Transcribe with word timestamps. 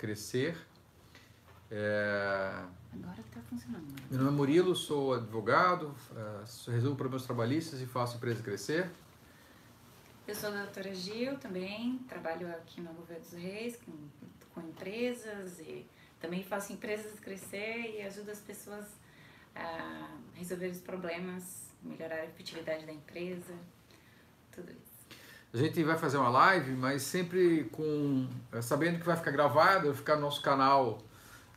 Crescer. 0.00 0.56
É... 1.70 2.64
Agora 2.94 3.20
está 3.20 3.38
funcionando. 3.42 3.82
né? 3.82 3.98
Meu 4.10 4.18
nome 4.20 4.30
é 4.30 4.32
Murilo, 4.32 4.74
sou 4.74 5.12
advogado, 5.12 5.94
uh, 6.12 6.70
resolvo 6.70 6.96
problemas 6.96 7.26
trabalhistas 7.26 7.82
e 7.82 7.86
faço 7.86 8.14
a 8.14 8.16
empresa 8.16 8.42
crescer. 8.42 8.90
Eu 10.26 10.34
sou 10.34 10.48
a 10.48 10.62
doutora 10.62 10.94
Gil 10.94 11.36
também, 11.36 11.98
trabalho 12.08 12.48
aqui 12.48 12.80
no 12.80 12.94
Governo 12.94 13.22
dos 13.22 13.34
Reis 13.34 13.76
com, 13.76 13.92
com 14.54 14.66
empresas 14.66 15.60
e 15.60 15.86
também 16.18 16.42
faço 16.42 16.72
empresas 16.72 17.20
crescer 17.20 17.96
e 17.98 18.00
ajudo 18.00 18.30
as 18.30 18.40
pessoas 18.40 18.86
a 19.54 20.16
resolver 20.34 20.68
os 20.68 20.80
problemas, 20.80 21.70
melhorar 21.82 22.20
a 22.20 22.24
efetividade 22.24 22.86
da 22.86 22.92
empresa, 22.92 23.54
tudo 24.50 24.72
isso. 24.72 24.89
A 25.52 25.56
gente 25.56 25.82
vai 25.82 25.98
fazer 25.98 26.16
uma 26.16 26.28
live, 26.28 26.70
mas 26.72 27.02
sempre 27.02 27.64
com 27.72 28.28
eh, 28.52 28.62
sabendo 28.62 29.00
que 29.00 29.04
vai 29.04 29.16
ficar 29.16 29.32
gravado, 29.32 29.86
vai 29.86 29.96
ficar 29.96 30.14
no 30.14 30.22
nosso 30.22 30.40
canal 30.40 30.98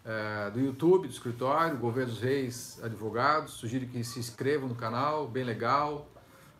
é, 0.03 0.49
do 0.49 0.59
YouTube, 0.59 1.07
do 1.07 1.13
escritório, 1.13 1.77
Governo 1.77 2.11
dos 2.11 2.19
Reis 2.19 2.79
Advogados. 2.83 3.53
Sugiro 3.53 3.85
que 3.85 4.03
se 4.03 4.19
inscrevam 4.19 4.67
no 4.67 4.73
canal, 4.73 5.27
bem 5.27 5.43
legal. 5.43 6.09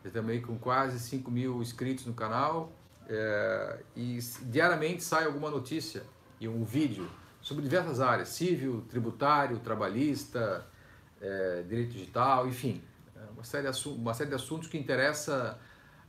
Eu 0.03 0.11
também 0.11 0.43
com 0.43 0.59
quase 0.59 0.99
5 0.99 1.31
mil 1.31 1.59
inscritos 1.59 2.05
no 2.05 2.13
canal. 2.13 2.71
É, 3.09 3.79
e 3.95 4.19
diariamente 4.43 5.03
sai 5.03 5.25
alguma 5.25 5.49
notícia 5.49 6.03
e 6.39 6.47
um 6.47 6.63
vídeo 6.63 7.09
sobre 7.41 7.63
diversas 7.63 7.99
áreas, 7.99 8.29
civil, 8.29 8.85
tributário, 8.87 9.57
trabalhista, 9.57 10.67
é, 11.19 11.63
direito 11.67 11.93
digital, 11.93 12.47
enfim, 12.47 12.81
uma 13.33 13.43
série, 13.43 13.69
de 13.69 13.87
uma 13.89 14.13
série 14.13 14.29
de 14.29 14.35
assuntos 14.35 14.69
que 14.69 14.77
interessa 14.77 15.59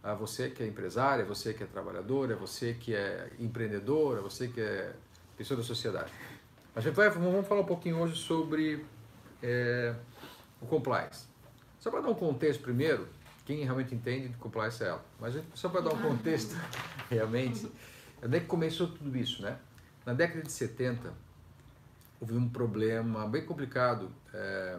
a 0.04 0.12
você 0.12 0.50
que 0.50 0.62
é 0.62 0.66
empresária, 0.66 1.24
você 1.24 1.54
que 1.54 1.64
é 1.64 1.66
trabalhadora, 1.66 2.36
você 2.36 2.74
que 2.74 2.94
é 2.94 3.30
empreendedora, 3.40 4.20
você 4.20 4.48
que 4.48 4.60
é 4.60 4.94
pessoa 5.34 5.56
da 5.56 5.64
sociedade. 5.64 6.12
A 6.77 6.80
gente 6.80 6.94
vai, 6.94 7.08
vamos 7.08 7.48
falar 7.48 7.62
um 7.62 7.66
pouquinho 7.66 7.98
hoje 7.98 8.14
sobre 8.14 8.84
é, 9.42 9.94
o 10.61 10.66
compliance. 10.66 11.27
Só 11.80 11.91
para 11.91 12.02
dar 12.02 12.11
um 12.11 12.14
contexto 12.14 12.61
primeiro, 12.61 13.08
quem 13.46 13.64
realmente 13.64 13.94
entende 13.94 14.28
de 14.28 14.36
compliance 14.36 14.83
é 14.84 14.88
ela. 14.88 15.05
Mas 15.19 15.42
só 15.55 15.70
para 15.70 15.80
dar 15.80 15.94
um 15.94 16.02
contexto, 16.02 16.55
realmente, 17.08 17.66
onde 18.22 18.36
é 18.36 18.41
que 18.41 18.46
começou 18.46 18.89
tudo 18.89 19.16
isso, 19.16 19.41
né? 19.41 19.58
Na 20.05 20.12
década 20.12 20.42
de 20.42 20.52
70, 20.52 21.14
houve 22.20 22.34
um 22.34 22.46
problema 22.46 23.27
bem 23.27 23.46
complicado, 23.46 24.11
é, 24.34 24.77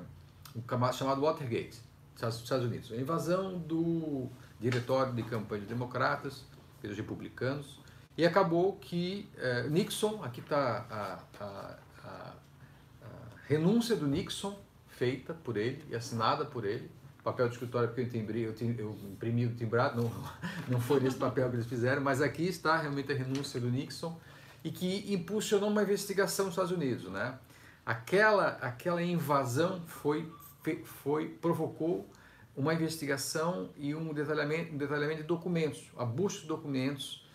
um 0.55 0.93
chamado 0.93 1.21
Watergate, 1.21 1.81
nos 2.21 2.35
Estados 2.35 2.65
Unidos. 2.65 2.91
A 2.91 2.95
invasão 2.95 3.57
do 3.57 4.29
diretório 4.59 5.13
de 5.13 5.23
campanha 5.23 5.61
de 5.61 5.67
democratas 5.67 6.43
pelos 6.81 6.97
republicanos 6.97 7.79
e 8.17 8.25
acabou 8.25 8.77
que 8.77 9.29
é, 9.37 9.67
Nixon, 9.67 10.23
aqui 10.23 10.39
está 10.39 10.85
a, 10.89 11.43
a, 11.43 11.77
a, 12.03 12.33
a 13.03 13.07
renúncia 13.47 13.95
do 13.95 14.07
Nixon 14.07 14.57
feita 14.87 15.33
por 15.33 15.57
ele 15.57 15.83
e 15.89 15.95
assinada 15.95 16.45
por 16.45 16.65
ele 16.65 16.89
papel 17.25 17.47
de 17.47 17.55
escritório 17.55 17.87
porque 17.89 18.01
eu, 18.01 18.09
timbri, 18.09 18.43
eu, 18.43 18.55
eu 18.77 18.97
imprimi 19.11 19.47
o 19.47 19.55
timbrado, 19.55 19.99
não, 19.99 20.11
não 20.69 20.79
foi 20.79 21.03
esse 21.03 21.17
papel 21.17 21.49
que 21.49 21.55
eles 21.55 21.65
fizeram, 21.65 22.01
mas 22.03 22.21
aqui 22.21 22.43
está 22.43 22.77
realmente 22.77 23.11
a 23.11 23.15
renúncia 23.15 23.59
do 23.59 23.67
Nixon 23.67 24.15
e 24.63 24.69
que 24.69 25.11
impulsionou 25.11 25.69
uma 25.69 25.81
investigação 25.81 26.45
nos 26.45 26.53
Estados 26.53 26.71
Unidos, 26.71 27.11
né? 27.11 27.35
Aquela, 27.83 28.49
aquela 28.61 29.01
invasão 29.01 29.81
foi, 29.87 30.31
foi 30.83 31.29
provocou 31.29 32.07
uma 32.55 32.73
investigação 32.73 33.69
e 33.75 33.93
um 33.93 34.13
detalhamento, 34.13 34.73
um 34.73 34.77
detalhamento 34.77 35.21
de 35.21 35.27
documentos, 35.27 35.91
a 35.97 36.05
busca 36.05 36.41
de 36.41 36.47
documentos, 36.47 37.27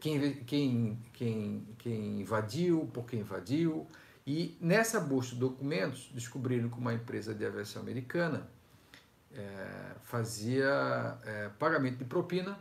quem, 0.00 0.34
quem, 0.44 0.98
quem, 1.12 1.68
quem 1.78 2.20
invadiu, 2.20 2.90
por 2.92 3.06
quem 3.06 3.20
invadiu, 3.20 3.86
e 4.26 4.56
nessa 4.60 4.98
busca 4.98 5.34
de 5.34 5.40
documentos 5.40 6.10
descobriram 6.12 6.68
que 6.68 6.78
uma 6.78 6.94
empresa 6.94 7.34
de 7.34 7.44
aviação 7.44 7.82
americana 7.82 8.48
é, 9.32 9.94
fazia 10.02 11.18
é, 11.24 11.50
pagamento 11.58 11.98
de 11.98 12.04
propina 12.04 12.58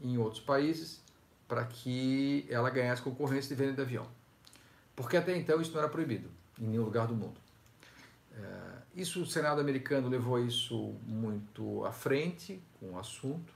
em 0.00 0.16
outros 0.18 0.42
países 0.42 1.02
para 1.48 1.64
que 1.64 2.46
ela 2.48 2.70
ganhasse 2.70 3.02
concorrência 3.02 3.54
de 3.54 3.62
venda 3.62 3.74
de 3.74 3.82
avião. 3.82 4.06
Porque 4.94 5.16
até 5.16 5.36
então 5.36 5.60
isso 5.60 5.72
não 5.72 5.80
era 5.80 5.88
proibido 5.88 6.30
em 6.60 6.66
nenhum 6.66 6.84
lugar 6.84 7.06
do 7.06 7.14
mundo. 7.14 7.40
É, 8.36 8.73
isso 8.94 9.22
o 9.22 9.26
Senado 9.26 9.60
americano 9.60 10.08
levou 10.08 10.38
isso 10.38 10.94
muito 11.06 11.84
à 11.84 11.92
frente 11.92 12.62
com 12.78 12.92
o 12.92 12.98
assunto, 12.98 13.52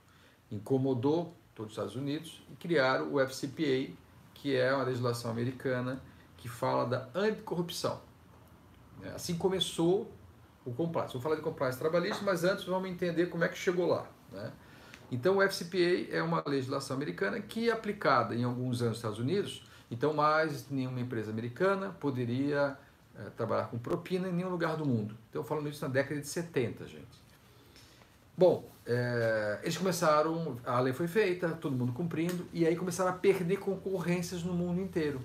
incomodou 0.51 1.35
todos 1.55 1.71
os 1.71 1.77
Estados 1.77 1.95
Unidos 1.95 2.41
e 2.51 2.55
criaram 2.55 3.13
o 3.13 3.19
FCPA, 3.19 3.93
que 4.33 4.55
é 4.55 4.73
uma 4.73 4.83
legislação 4.83 5.31
americana 5.31 6.01
que 6.37 6.47
fala 6.47 6.85
da 6.85 7.09
anticorrupção. 7.13 8.01
É, 9.03 9.09
assim 9.09 9.37
começou 9.37 10.11
o 10.65 10.73
compliance. 10.73 11.13
Vou 11.13 11.21
falar 11.21 11.35
de 11.35 11.41
compliance 11.41 11.77
trabalhista, 11.77 12.23
mas 12.23 12.43
antes 12.43 12.65
vamos 12.65 12.89
entender 12.89 13.27
como 13.27 13.43
é 13.43 13.47
que 13.47 13.57
chegou 13.57 13.87
lá. 13.87 14.07
Né? 14.31 14.51
Então, 15.11 15.37
o 15.37 15.41
FCPA 15.41 16.07
é 16.11 16.21
uma 16.21 16.43
legislação 16.45 16.95
americana 16.95 17.39
que 17.39 17.69
é 17.69 17.71
aplicada 17.71 18.35
em 18.35 18.43
alguns 18.43 18.81
anos 18.81 18.91
nos 18.91 18.97
Estados 18.97 19.19
Unidos, 19.19 19.63
então 19.89 20.13
mais 20.13 20.69
nenhuma 20.69 20.99
empresa 20.99 21.31
americana 21.31 21.89
poderia 21.99 22.77
é, 23.19 23.29
trabalhar 23.31 23.65
com 23.65 23.77
propina 23.77 24.29
em 24.29 24.33
nenhum 24.33 24.49
lugar 24.49 24.77
do 24.77 24.85
mundo. 24.85 25.15
Então, 25.29 25.43
falando 25.43 25.67
isso 25.67 25.83
na 25.83 25.91
década 25.91 26.21
de 26.21 26.27
70, 26.27 26.87
gente. 26.87 27.29
Bom, 28.37 28.69
é, 28.85 29.59
eles 29.63 29.77
começaram, 29.77 30.57
a 30.65 30.79
lei 30.79 30.93
foi 30.93 31.07
feita, 31.07 31.49
todo 31.49 31.75
mundo 31.75 31.91
cumprindo, 31.91 32.47
e 32.53 32.65
aí 32.65 32.75
começaram 32.75 33.11
a 33.11 33.13
perder 33.13 33.57
concorrências 33.57 34.43
no 34.43 34.53
mundo 34.53 34.79
inteiro. 34.79 35.19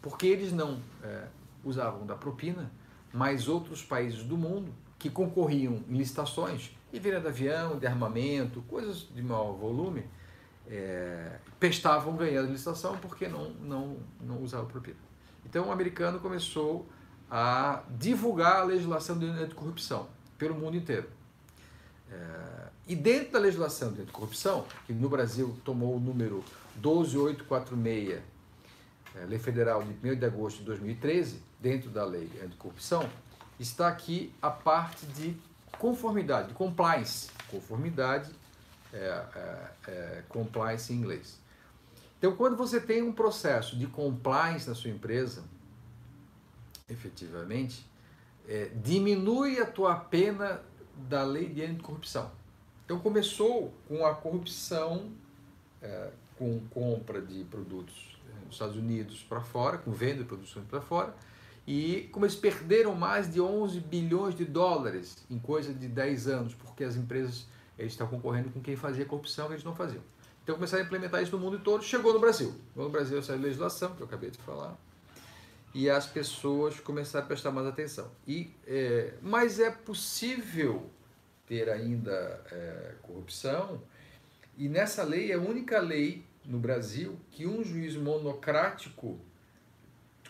Porque 0.00 0.26
eles 0.26 0.52
não 0.52 0.80
é, 1.02 1.24
usavam 1.64 2.06
da 2.06 2.14
propina, 2.14 2.70
mas 3.12 3.48
outros 3.48 3.82
países 3.82 4.22
do 4.22 4.36
mundo 4.36 4.72
que 4.98 5.10
concorriam 5.10 5.82
em 5.88 5.96
licitações, 5.96 6.70
e 6.92 6.98
venda 6.98 7.20
de 7.20 7.28
avião, 7.28 7.78
de 7.78 7.86
armamento, 7.86 8.62
coisas 8.62 9.08
de 9.12 9.22
maior 9.22 9.52
volume, 9.52 10.04
é, 10.68 11.38
estavam 11.62 12.16
ganhando 12.16 12.50
licitação 12.52 12.96
porque 12.98 13.26
não, 13.26 13.50
não, 13.50 13.96
não 14.20 14.42
usavam 14.42 14.66
propina. 14.66 14.96
Então 15.44 15.68
o 15.68 15.72
americano 15.72 16.20
começou 16.20 16.86
a 17.30 17.82
divulgar 17.90 18.56
a 18.56 18.64
legislação 18.64 19.18
de 19.18 19.26
anticorrupção 19.26 20.08
pelo 20.36 20.54
mundo 20.54 20.76
inteiro. 20.76 21.08
É, 22.10 22.68
e 22.88 22.96
dentro 22.96 23.32
da 23.32 23.38
legislação 23.38 23.92
de 23.92 24.02
anticorrupção, 24.02 24.66
que 24.86 24.92
no 24.92 25.08
Brasil 25.08 25.56
tomou 25.64 25.96
o 25.96 26.00
número 26.00 26.44
12846, 26.76 28.20
é, 29.14 29.26
Lei 29.26 29.38
Federal 29.38 29.82
de 29.82 29.92
1 30.08 30.16
de 30.16 30.24
agosto 30.24 30.58
de 30.58 30.64
2013, 30.64 31.40
dentro 31.60 31.90
da 31.90 32.04
Lei 32.04 32.28
Anticorrupção, 32.42 33.08
está 33.58 33.88
aqui 33.88 34.32
a 34.40 34.50
parte 34.50 35.06
de 35.06 35.36
conformidade, 35.78 36.48
de 36.48 36.54
compliance. 36.54 37.28
Conformidade, 37.48 38.30
é, 38.92 38.96
é, 38.96 39.70
é, 39.86 40.22
compliance 40.28 40.92
em 40.92 40.96
inglês. 40.96 41.38
Então, 42.18 42.34
quando 42.36 42.56
você 42.56 42.80
tem 42.80 43.02
um 43.02 43.12
processo 43.12 43.76
de 43.76 43.86
compliance 43.86 44.68
na 44.68 44.74
sua 44.74 44.90
empresa, 44.90 45.42
efetivamente, 46.90 47.86
é, 48.48 48.70
diminui 48.82 49.58
a 49.60 49.66
tua 49.66 49.94
pena 49.94 50.60
da 51.08 51.22
lei 51.22 51.48
de 51.48 51.62
anticorrupção. 51.62 52.30
Então 52.84 52.98
começou 52.98 53.72
com 53.86 54.04
a 54.04 54.14
corrupção, 54.14 55.12
é, 55.80 56.10
com 56.36 56.60
compra 56.70 57.22
de 57.22 57.44
produtos 57.44 58.18
é, 58.28 58.44
nos 58.44 58.54
Estados 58.54 58.76
Unidos 58.76 59.22
para 59.22 59.40
fora, 59.40 59.78
com 59.78 59.92
venda 59.92 60.18
de 60.18 60.24
produções 60.24 60.66
para 60.66 60.80
fora, 60.80 61.14
e 61.66 62.08
como 62.12 62.24
eles 62.24 62.34
perderam 62.34 62.94
mais 62.94 63.32
de 63.32 63.40
11 63.40 63.78
bilhões 63.80 64.34
de 64.34 64.44
dólares 64.44 65.24
em 65.30 65.38
coisa 65.38 65.72
de 65.72 65.86
10 65.86 66.26
anos, 66.26 66.54
porque 66.54 66.82
as 66.82 66.96
empresas 66.96 67.46
eles 67.78 67.92
estão 67.92 68.06
concorrendo 68.06 68.50
com 68.50 68.60
quem 68.60 68.76
fazia 68.76 69.04
corrupção 69.06 69.46
que 69.46 69.54
eles 69.54 69.64
não 69.64 69.74
faziam. 69.74 70.02
Então 70.42 70.54
começaram 70.54 70.82
a 70.82 70.86
implementar 70.86 71.22
isso 71.22 71.36
no 71.36 71.38
mundo 71.38 71.58
todo, 71.60 71.82
chegou 71.82 72.12
no 72.12 72.20
Brasil. 72.20 72.52
No 72.74 72.90
Brasil 72.90 73.18
essa 73.18 73.34
legislação 73.34 73.94
que 73.94 74.02
eu 74.02 74.06
acabei 74.06 74.30
de 74.30 74.38
falar, 74.38 74.76
e 75.74 75.88
as 75.88 76.06
pessoas 76.06 76.80
começaram 76.80 77.24
a 77.24 77.28
prestar 77.28 77.50
mais 77.50 77.66
atenção. 77.66 78.10
E, 78.26 78.50
é, 78.66 79.14
mas 79.22 79.60
é 79.60 79.70
possível 79.70 80.90
ter 81.46 81.68
ainda 81.68 82.44
é, 82.50 82.94
corrupção, 83.02 83.80
e 84.56 84.68
nessa 84.68 85.02
lei 85.02 85.32
é 85.32 85.34
a 85.34 85.40
única 85.40 85.80
lei 85.80 86.24
no 86.44 86.58
Brasil 86.58 87.18
que 87.30 87.46
um 87.46 87.64
juiz 87.64 87.96
monocrático, 87.96 89.18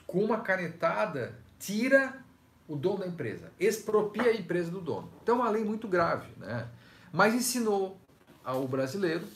com 0.07 0.25
uma 0.25 0.41
canetada, 0.41 1.39
tira 1.59 2.23
o 2.69 2.77
dono 2.77 2.99
da 2.99 3.07
empresa, 3.07 3.51
expropria 3.59 4.31
a 4.31 4.35
empresa 4.35 4.71
do 4.71 4.81
dono. 4.81 5.11
Então 5.23 5.37
é 5.37 5.39
uma 5.41 5.51
lei 5.51 5.65
muito 5.65 5.89
grave, 5.89 6.29
né? 6.37 6.69
mas 7.13 7.35
ensinou 7.35 7.99
ao 8.45 8.67
brasileiro 8.67 9.27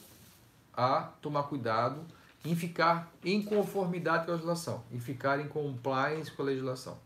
a 0.72 1.02
tomar 1.20 1.44
cuidado 1.44 2.04
em 2.44 2.54
ficar 2.54 3.12
em 3.24 3.42
conformidade 3.42 4.26
com 4.26 4.32
a 4.32 4.34
legislação, 4.34 4.84
em 4.92 5.00
ficar 5.00 5.40
em 5.40 5.48
compliance 5.48 6.30
com 6.30 6.42
a 6.42 6.44
legislação. 6.44 6.98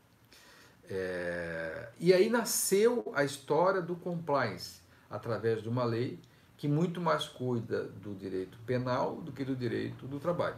É, 0.90 1.90
e 2.00 2.12
aí 2.12 2.28
nasceu 2.28 3.12
a 3.14 3.22
história 3.22 3.80
do 3.80 3.94
compliance, 3.94 4.80
através 5.08 5.62
de 5.62 5.68
uma 5.68 5.84
lei 5.84 6.18
que 6.56 6.66
muito 6.66 7.00
mais 7.00 7.28
cuida 7.28 7.84
do 7.84 8.14
direito 8.14 8.58
penal 8.66 9.16
do 9.16 9.30
que 9.30 9.44
do 9.44 9.54
direito 9.54 10.06
do 10.06 10.18
trabalho. 10.18 10.56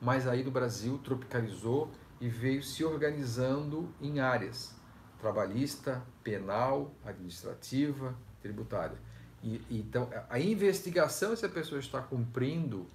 Mas 0.00 0.26
aí 0.26 0.42
no 0.42 0.50
Brasil 0.50 0.98
tropicalizou 0.98 1.90
e 2.20 2.28
veio 2.28 2.62
se 2.62 2.84
organizando 2.84 3.92
em 4.00 4.20
áreas 4.20 4.74
trabalhista, 5.18 6.02
penal, 6.22 6.94
administrativa, 7.04 8.14
tributária. 8.40 8.96
E, 9.42 9.60
então, 9.70 10.08
a 10.28 10.38
investigação 10.38 11.34
se 11.34 11.44
a 11.44 11.48
pessoa 11.48 11.78
está 11.78 12.00
cumprindo 12.00 12.86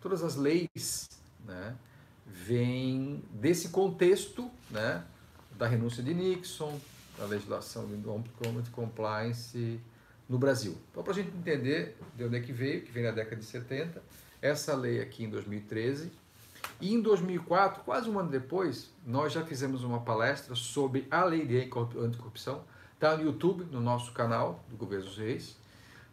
todas 0.00 0.22
as 0.22 0.36
leis, 0.36 1.08
né, 1.44 1.76
vem 2.26 3.22
desse 3.30 3.68
contexto, 3.68 4.50
né, 4.70 5.04
da 5.52 5.66
renúncia 5.66 6.02
de 6.02 6.12
Nixon, 6.12 6.78
da 7.18 7.24
legislação 7.24 7.86
de 7.86 7.96
Government 7.96 8.70
Compliance 8.72 9.80
no 10.28 10.38
Brasil. 10.38 10.76
Então, 10.90 11.02
para 11.02 11.12
a 11.12 11.16
gente 11.16 11.28
entender 11.28 11.96
de 12.14 12.24
onde 12.24 12.36
é 12.36 12.40
que 12.40 12.52
veio, 12.52 12.82
que 12.82 12.92
vem 12.92 13.04
na 13.04 13.10
década 13.10 13.36
de 13.36 13.44
70, 13.44 14.02
essa 14.42 14.74
lei 14.74 15.00
aqui 15.00 15.24
em 15.24 15.30
2013, 15.30 16.10
e 16.80 16.92
em 16.92 17.00
2004, 17.00 17.82
quase 17.84 18.10
um 18.10 18.18
ano 18.18 18.28
depois, 18.28 18.90
nós 19.06 19.32
já 19.32 19.44
fizemos 19.44 19.82
uma 19.82 20.00
palestra 20.00 20.54
sobre 20.54 21.06
a 21.10 21.24
lei 21.24 21.46
de 21.46 21.56
anticorrupção, 21.56 22.64
está 22.94 23.16
no 23.16 23.24
YouTube, 23.24 23.64
no 23.70 23.80
nosso 23.80 24.12
canal 24.12 24.64
do 24.68 24.76
Governo 24.76 25.06
dos 25.06 25.16
Reis, 25.16 25.56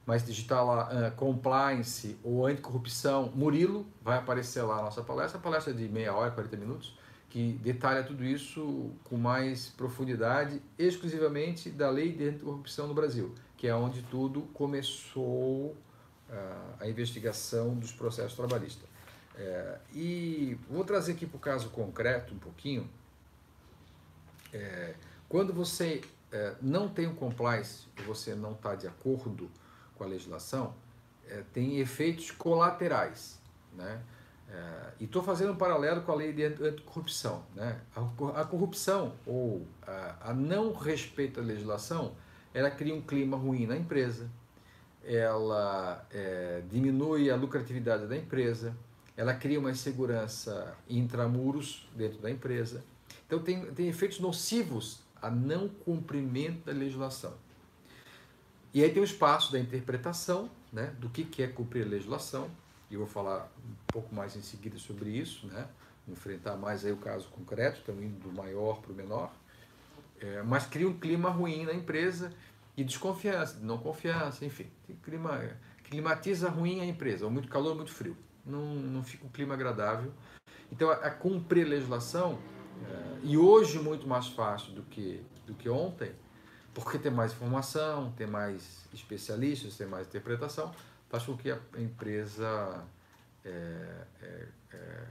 mas 0.06 0.26
digitar 0.26 0.66
lá 0.66 0.90
uh, 0.90 1.12
compliance 1.16 2.18
ou 2.24 2.46
anticorrupção, 2.46 3.32
Murilo, 3.34 3.86
vai 4.02 4.18
aparecer 4.18 4.62
lá 4.62 4.80
a 4.80 4.82
nossa 4.84 5.02
palestra, 5.02 5.40
a 5.40 5.42
palestra 5.42 5.74
de 5.74 5.88
meia 5.88 6.14
hora, 6.14 6.32
40 6.32 6.58
minutos, 6.58 6.98
que 7.30 7.54
detalha 7.64 8.04
tudo 8.04 8.24
isso 8.24 8.92
com 9.04 9.18
mais 9.18 9.70
profundidade, 9.70 10.62
exclusivamente 10.78 11.70
da 11.70 11.90
lei 11.90 12.12
de 12.12 12.28
anticorrupção 12.28 12.88
no 12.88 12.94
Brasil, 12.94 13.34
que 13.58 13.68
é 13.68 13.74
onde 13.74 14.02
tudo 14.04 14.42
começou 14.54 15.76
uh, 16.30 16.76
a 16.80 16.88
investigação 16.88 17.74
dos 17.76 17.92
processos 17.92 18.36
trabalhistas. 18.36 18.94
É, 19.36 19.80
e 19.94 20.58
vou 20.70 20.84
trazer 20.84 21.14
aqui 21.14 21.26
para 21.26 21.38
o 21.38 21.40
caso 21.40 21.70
concreto 21.70 22.34
um 22.34 22.38
pouquinho. 22.38 22.88
É, 24.52 24.94
quando 25.28 25.52
você 25.52 26.02
é, 26.32 26.56
não 26.62 26.88
tem 26.88 27.08
o 27.08 27.16
compliance 27.16 27.88
e 27.98 28.02
você 28.04 28.36
não 28.36 28.52
está 28.52 28.76
de 28.76 28.88
acordo 28.88 29.50
com 29.96 30.04
a 30.04 30.08
legislação, 30.08 30.76
é, 31.28 31.44
tem 31.54 31.80
efeitos 31.80 32.32
colaterais. 32.32 33.40
Né? 33.76 34.02
É, 34.50 34.94
e 35.00 35.06
estou 35.06 35.24
fazendo 35.24 35.54
um 35.54 35.56
paralelo 35.56 36.02
com 36.02 36.12
a 36.12 36.16
lei 36.16 36.34
de 36.34 36.44
anticorrupção. 36.44 37.44
Né? 37.56 37.80
A, 37.96 38.42
a 38.42 38.46
corrupção 38.46 39.14
ou 39.26 39.66
a, 39.86 40.30
a, 40.30 40.34
não 40.34 40.74
respeito 40.74 41.40
à 41.40 41.44
legislação, 41.44 42.16
ela 42.54 42.70
cria 42.70 42.94
um 42.94 43.02
clima 43.02 43.36
ruim 43.36 43.66
na 43.66 43.76
empresa, 43.76 44.30
ela 45.04 46.06
é, 46.12 46.62
diminui 46.70 47.30
a 47.30 47.36
lucratividade 47.36 48.06
da 48.08 48.16
empresa, 48.16 48.76
ela 49.18 49.34
cria 49.34 49.60
uma 49.60 49.72
insegurança 49.72 50.76
intramuros 50.90 51.90
dentro 51.96 52.20
da 52.20 52.30
empresa. 52.30 52.84
Então 53.26 53.40
tem, 53.40 53.66
tem 53.74 53.88
efeitos 53.88 54.20
nocivos 54.20 55.02
a 55.22 55.30
não 55.30 55.68
cumprimento 55.68 56.66
da 56.66 56.72
legislação. 56.72 57.34
E 58.74 58.84
aí 58.84 58.90
tem 58.92 59.02
o 59.02 59.06
espaço 59.06 59.52
da 59.52 59.60
interpretação, 59.60 60.50
né, 60.72 60.94
do 61.00 61.10
que, 61.10 61.44
é 61.44 61.48
cumprir 61.48 61.86
a 61.86 61.90
legislação, 61.90 62.50
e 62.90 62.96
eu 62.96 63.00
vou 63.00 63.08
falar 63.08 63.52
um 63.66 63.76
pouco 63.88 64.14
mais 64.14 64.36
em 64.36 64.42
seguida 64.42 64.78
sobre 64.78 65.10
isso, 65.12 65.46
né, 65.48 65.68
enfrentar 66.08 66.56
mais 66.58 66.84
aí 66.84 66.92
o 66.92 66.98
caso 66.98 67.28
concreto, 67.30 67.80
estamos 67.80 68.04
indo 68.04 68.20
do 68.20 68.32
maior 68.32 68.82
para 68.82 68.92
o 68.92 68.96
menor, 68.96 69.32
é, 70.20 70.42
mas 70.42 70.66
cria 70.66 70.88
um 70.88 70.98
clima 70.98 71.30
ruim 71.30 71.66
na 71.66 71.74
empresa 71.74 72.34
e 72.76 72.84
desconfiança, 72.84 73.60
não 73.62 73.78
confiança, 73.78 74.44
enfim, 74.44 74.68
clima, 75.04 75.40
climatiza 75.84 76.50
ruim 76.50 76.82
a 76.82 76.86
empresa, 76.86 77.26
ou 77.26 77.32
muito 77.32 77.48
calor, 77.48 77.70
ou 77.70 77.76
muito 77.76 77.92
frio 77.92 78.18
não, 78.46 78.76
não 78.76 79.04
fica 79.04 79.26
um 79.26 79.30
clima 79.30 79.54
agradável. 79.54 80.12
Então, 80.72 80.90
a, 80.90 80.96
a 80.96 81.12
cumprir 81.12 81.66
a 81.66 81.70
legislação, 81.70 82.40
é, 82.86 83.20
e 83.24 83.38
hoje 83.38 83.80
muito 83.80 84.08
mais 84.08 84.28
fácil 84.28 84.74
do 84.74 84.84
que, 84.84 85.22
do 85.46 85.54
que 85.54 85.70
ontem, 85.70 86.12
porque 86.74 86.98
tem 86.98 87.12
mais 87.12 87.34
informação, 87.34 88.12
tem 88.18 88.28
mais 88.28 88.86
especialistas, 88.94 89.78
tem 89.78 89.88
mais 89.88 90.08
interpretação, 90.08 90.74
faz 91.10 91.24
com 91.24 91.38
que 91.38 91.52
a 91.52 91.60
empresa 91.78 92.84
é, 93.46 93.50
é, 94.22 94.48
é, 94.74 95.04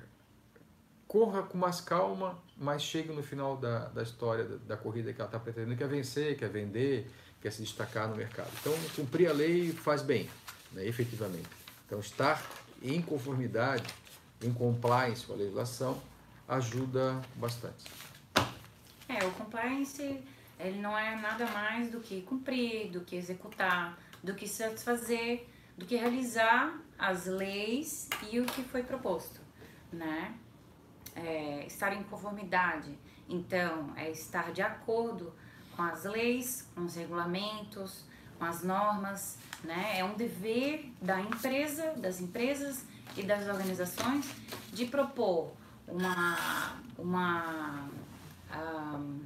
corra 1.06 1.42
com 1.42 1.58
mais 1.58 1.80
calma, 1.80 2.38
mas 2.56 2.82
chegue 2.82 3.12
no 3.12 3.22
final 3.22 3.56
da, 3.56 3.86
da 3.88 4.02
história, 4.02 4.44
da, 4.44 4.56
da 4.56 4.76
corrida 4.76 5.12
que 5.12 5.20
ela 5.20 5.28
está 5.28 5.38
pretendendo, 5.38 5.76
quer 5.76 5.88
vencer, 5.88 6.36
quer 6.36 6.48
vender, 6.48 7.10
quer 7.40 7.52
se 7.52 7.62
destacar 7.62 8.08
no 8.08 8.16
mercado. 8.16 8.50
Então, 8.60 8.72
cumprir 8.96 9.28
a 9.28 9.32
lei 9.32 9.72
faz 9.72 10.02
bem, 10.02 10.28
né, 10.72 10.86
efetivamente. 10.86 11.48
Então, 11.86 12.00
estar 12.00 12.42
em 12.82 13.00
conformidade, 13.00 13.84
em 14.42 14.52
compliance 14.52 15.24
com 15.24 15.34
a 15.34 15.36
legislação, 15.36 16.02
ajuda 16.48 17.20
bastante. 17.36 17.84
É, 19.08 19.24
o 19.24 19.30
compliance 19.32 20.22
ele 20.62 20.80
não 20.80 20.96
é 20.96 21.16
nada 21.16 21.46
mais 21.46 21.90
do 21.90 22.00
que 22.00 22.22
cumprir, 22.22 22.90
do 22.90 23.00
que 23.00 23.16
executar, 23.16 23.98
do 24.22 24.34
que 24.34 24.48
satisfazer, 24.48 25.46
do 25.76 25.84
que 25.84 25.96
realizar 25.96 26.78
as 26.98 27.26
leis 27.26 28.08
e 28.30 28.38
o 28.40 28.44
que 28.44 28.62
foi 28.62 28.82
proposto, 28.82 29.40
né? 29.92 30.34
É, 31.14 31.66
estar 31.66 31.92
em 31.92 32.02
conformidade, 32.04 32.96
então, 33.28 33.92
é 33.96 34.10
estar 34.10 34.52
de 34.52 34.62
acordo 34.62 35.34
com 35.76 35.82
as 35.82 36.04
leis, 36.04 36.68
com 36.74 36.82
os 36.82 36.94
regulamentos, 36.94 38.04
com 38.38 38.44
as 38.44 38.62
normas, 38.62 39.38
né? 39.64 39.98
É 39.98 40.04
um 40.04 40.14
dever 40.14 40.92
da 41.00 41.20
empresa, 41.20 41.92
das 41.96 42.20
empresas 42.20 42.86
e 43.16 43.22
das 43.22 43.46
organizações 43.48 44.26
de 44.72 44.86
propor 44.86 45.52
uma, 45.86 46.76
uma 46.98 47.88
um, 48.54 49.20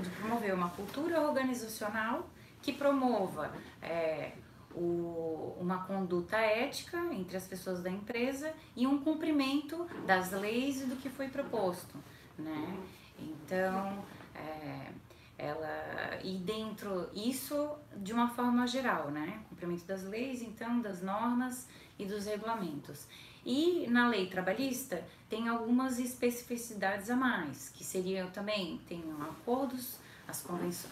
de, 0.00 0.10
promover, 0.10 0.54
uma 0.54 0.70
cultura 0.70 1.20
organizacional 1.20 2.28
que 2.62 2.72
promova 2.72 3.52
é, 3.82 4.32
o, 4.74 5.56
uma 5.60 5.84
conduta 5.84 6.36
ética 6.36 6.98
entre 7.12 7.36
as 7.36 7.46
pessoas 7.46 7.82
da 7.82 7.90
empresa 7.90 8.52
e 8.76 8.86
um 8.86 9.00
cumprimento 9.00 9.86
das 10.06 10.30
leis 10.30 10.82
e 10.82 10.86
do 10.86 10.96
que 10.96 11.10
foi 11.10 11.28
proposto, 11.28 11.96
né? 12.38 12.78
Então, 13.18 14.04
é, 14.34 14.92
ela 15.36 16.20
e 16.22 16.36
dentro 16.36 17.08
isso 17.14 17.76
de 17.96 18.12
uma 18.12 18.28
forma 18.28 18.66
geral, 18.66 19.10
né? 19.10 19.42
Cumprimento 19.48 19.84
das 19.84 20.04
leis, 20.04 20.42
então 20.42 20.80
das 20.80 21.02
normas 21.02 21.68
e 21.98 22.04
dos 22.04 22.26
regulamentos. 22.26 23.06
E 23.44 23.86
na 23.88 24.08
lei 24.08 24.26
trabalhista 24.26 25.02
tem 25.28 25.48
algumas 25.48 25.98
especificidades 25.98 27.08
a 27.10 27.16
mais, 27.16 27.70
que 27.70 27.84
seriam 27.84 28.30
também 28.30 28.80
tem 28.88 29.02
acordos, 29.20 29.98
as 30.28 30.44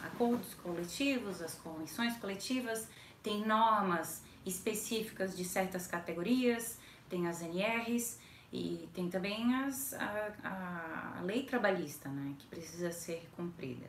acordos 0.03 0.55
coletivos, 0.55 1.43
as 1.43 1.55
convenções 1.55 2.17
coletivas, 2.17 2.89
tem 3.23 3.45
normas 3.45 4.23
específicas 4.47 5.37
de 5.37 5.45
certas 5.45 5.87
categorias, 5.87 6.79
tem 7.09 7.27
as 7.27 7.43
NRs 7.43 8.19
e 8.53 8.89
tem 8.95 9.11
também 9.11 9.55
as, 9.55 9.93
a, 9.95 11.19
a, 11.19 11.23
lei 11.23 11.43
trabalhista, 11.43 12.09
né, 12.09 12.35
que 12.39 12.47
precisa 12.47 12.91
ser 12.91 13.29
cumprida. 13.37 13.87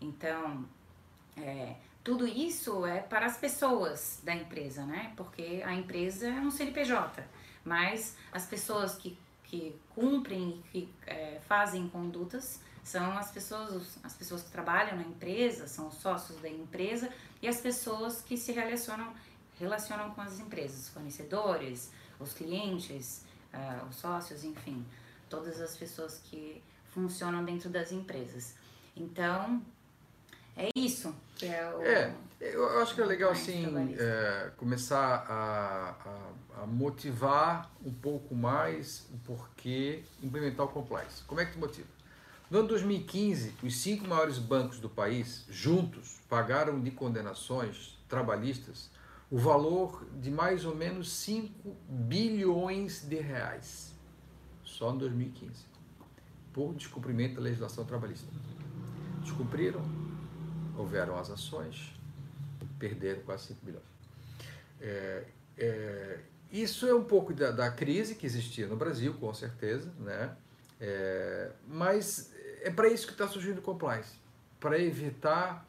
Então, 0.00 0.64
é, 1.36 1.76
tudo 2.02 2.26
isso 2.26 2.84
é 2.86 3.00
para 3.00 3.26
as 3.26 3.36
pessoas 3.36 4.20
da 4.24 4.34
empresa, 4.34 4.84
né? 4.84 5.12
Porque 5.16 5.62
a 5.64 5.74
empresa 5.74 6.26
é 6.26 6.40
um 6.40 6.50
CNPJ, 6.50 7.22
mas 7.64 8.16
as 8.32 8.46
pessoas 8.46 8.94
que, 8.94 9.18
que 9.44 9.74
cumprem 9.94 10.62
e 10.72 10.82
que 10.82 10.94
é, 11.06 11.40
fazem 11.46 11.88
condutas 11.88 12.60
são 12.82 13.16
as 13.16 13.30
pessoas, 13.30 13.98
as 14.02 14.14
pessoas 14.14 14.42
que 14.42 14.50
trabalham 14.50 14.96
na 14.96 15.02
empresa, 15.02 15.68
são 15.68 15.88
os 15.88 15.94
sócios 15.94 16.40
da 16.40 16.48
empresa 16.48 17.10
e 17.42 17.48
as 17.48 17.60
pessoas 17.60 18.22
que 18.22 18.36
se 18.36 18.52
relacionam, 18.52 19.12
relacionam 19.58 20.10
com 20.12 20.20
as 20.20 20.40
empresas, 20.40 20.88
fornecedores, 20.88 21.92
os 22.18 22.32
clientes, 22.32 23.24
uh, 23.52 23.86
os 23.88 23.96
sócios, 23.96 24.44
enfim, 24.44 24.84
todas 25.28 25.60
as 25.60 25.76
pessoas 25.76 26.18
que 26.24 26.62
funcionam 26.90 27.44
dentro 27.44 27.70
das 27.70 27.92
empresas. 27.92 28.54
Então, 28.96 29.62
é 30.56 30.70
isso 30.74 31.14
que 31.36 31.46
é 31.46 31.74
o. 31.74 31.82
É, 31.82 32.14
eu 32.40 32.80
acho 32.80 32.94
que 32.94 33.00
é 33.00 33.04
legal 33.04 33.32
assim 33.32 33.66
é, 33.98 34.50
começar 34.56 35.26
a, 35.28 35.96
a, 36.08 36.62
a, 36.62 36.66
motivar 36.66 37.70
um 37.84 37.92
pouco 37.92 38.34
mais 38.34 39.06
o 39.12 39.18
porquê 39.18 40.02
implementar 40.22 40.66
o 40.66 40.68
compliance. 40.68 41.22
Como 41.24 41.40
é 41.40 41.46
que 41.46 41.52
tu 41.52 41.58
motiva? 41.58 41.88
No 42.50 42.60
ano 42.60 42.68
2015, 42.68 43.54
os 43.62 43.76
cinco 43.76 44.08
maiores 44.08 44.38
bancos 44.38 44.80
do 44.80 44.88
país, 44.88 45.44
juntos, 45.48 46.20
pagaram 46.28 46.80
de 46.80 46.90
condenações 46.90 47.96
trabalhistas 48.08 48.90
o 49.30 49.38
valor 49.38 50.04
de 50.20 50.30
mais 50.30 50.64
ou 50.64 50.74
menos 50.74 51.12
5 51.12 51.76
bilhões 51.88 53.02
de 53.02 53.20
reais. 53.20 53.94
Só 54.64 54.92
em 54.92 54.98
2015. 54.98 55.64
Por 56.52 56.74
descumprimento 56.74 57.36
da 57.36 57.42
legislação 57.42 57.84
trabalhista. 57.84 58.26
Descumpriram, 59.22 59.80
houveram 60.76 61.18
as 61.18 61.30
ações, 61.30 61.94
perderam 62.78 63.22
quase 63.22 63.48
5 63.48 63.64
bilhões. 63.64 63.84
É, 64.80 65.24
é, 65.58 66.18
isso 66.50 66.86
é 66.86 66.94
um 66.94 67.04
pouco 67.04 67.32
da, 67.32 67.50
da, 67.50 67.70
crise 67.70 68.14
que 68.14 68.26
existia 68.26 68.66
no 68.66 68.76
Brasil, 68.76 69.14
com 69.14 69.32
certeza, 69.32 69.92
né? 69.98 70.34
É, 70.80 71.52
mas 71.68 72.32
é 72.62 72.70
para 72.70 72.88
isso 72.88 73.06
que 73.06 73.12
está 73.12 73.28
surgindo 73.28 73.58
o 73.58 73.62
compliance, 73.62 74.14
para 74.58 74.78
evitar 74.78 75.66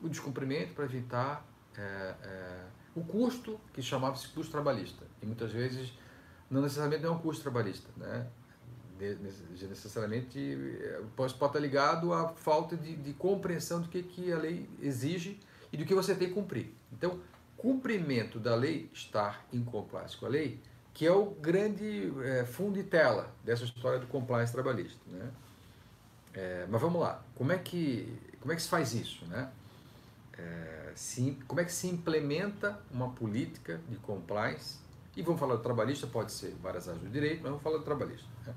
o 0.00 0.08
descumprimento, 0.08 0.74
para 0.74 0.84
evitar 0.84 1.46
é, 1.76 2.14
é, 2.22 2.64
o 2.94 3.04
custo 3.04 3.60
que 3.72 3.82
chamava-se 3.82 4.28
custo 4.28 4.50
trabalhista. 4.50 5.04
E 5.22 5.26
muitas 5.26 5.52
vezes 5.52 5.92
não 6.50 6.62
necessariamente 6.62 7.04
é 7.04 7.10
um 7.10 7.18
custo 7.18 7.42
trabalhista, 7.42 7.88
né? 7.96 8.26
Necessariamente 9.68 10.56
pode, 11.16 11.34
pode 11.34 11.50
estar 11.50 11.60
ligado 11.60 12.12
à 12.12 12.28
falta 12.28 12.76
de, 12.76 12.96
de 12.96 13.12
compreensão 13.14 13.80
do 13.80 13.88
que, 13.88 14.02
que 14.02 14.32
a 14.32 14.38
lei 14.38 14.68
exige 14.80 15.40
e 15.72 15.76
do 15.76 15.84
que 15.84 15.94
você 15.94 16.14
tem 16.14 16.28
que 16.28 16.34
cumprir. 16.34 16.74
Então, 16.92 17.20
cumprimento 17.56 18.38
da 18.38 18.54
lei, 18.54 18.90
estar 18.92 19.44
em 19.52 19.62
compliance 19.62 20.16
com 20.16 20.26
a 20.26 20.28
lei, 20.28 20.60
que 20.94 21.06
é 21.06 21.12
o 21.12 21.26
grande 21.26 22.12
é, 22.24 22.44
fundo 22.44 22.78
e 22.78 22.82
tela 22.82 23.32
dessa 23.44 23.64
história 23.64 23.98
do 23.98 24.06
compliance 24.06 24.52
trabalhista. 24.52 24.98
Né? 25.06 25.30
É, 26.32 26.66
mas 26.68 26.80
vamos 26.80 27.00
lá, 27.00 27.22
como 27.34 27.52
é 27.52 27.58
que, 27.58 28.18
como 28.40 28.52
é 28.52 28.56
que 28.56 28.62
se 28.62 28.68
faz 28.68 28.94
isso? 28.94 29.24
Né? 29.26 29.50
É, 30.38 30.92
se, 30.94 31.38
como 31.46 31.60
é 31.60 31.64
que 31.64 31.72
se 31.72 31.86
implementa 31.86 32.80
uma 32.90 33.10
política 33.10 33.80
de 33.88 33.96
compliance? 33.96 34.78
E 35.16 35.22
vamos 35.22 35.40
falar 35.40 35.56
do 35.56 35.62
trabalhista, 35.62 36.06
pode 36.06 36.32
ser 36.32 36.54
várias 36.62 36.88
áreas 36.88 37.02
do 37.02 37.10
direito, 37.10 37.42
mas 37.42 37.50
vamos 37.50 37.62
falar 37.62 37.78
do 37.78 37.84
trabalhista. 37.84 38.26
Né? 38.46 38.54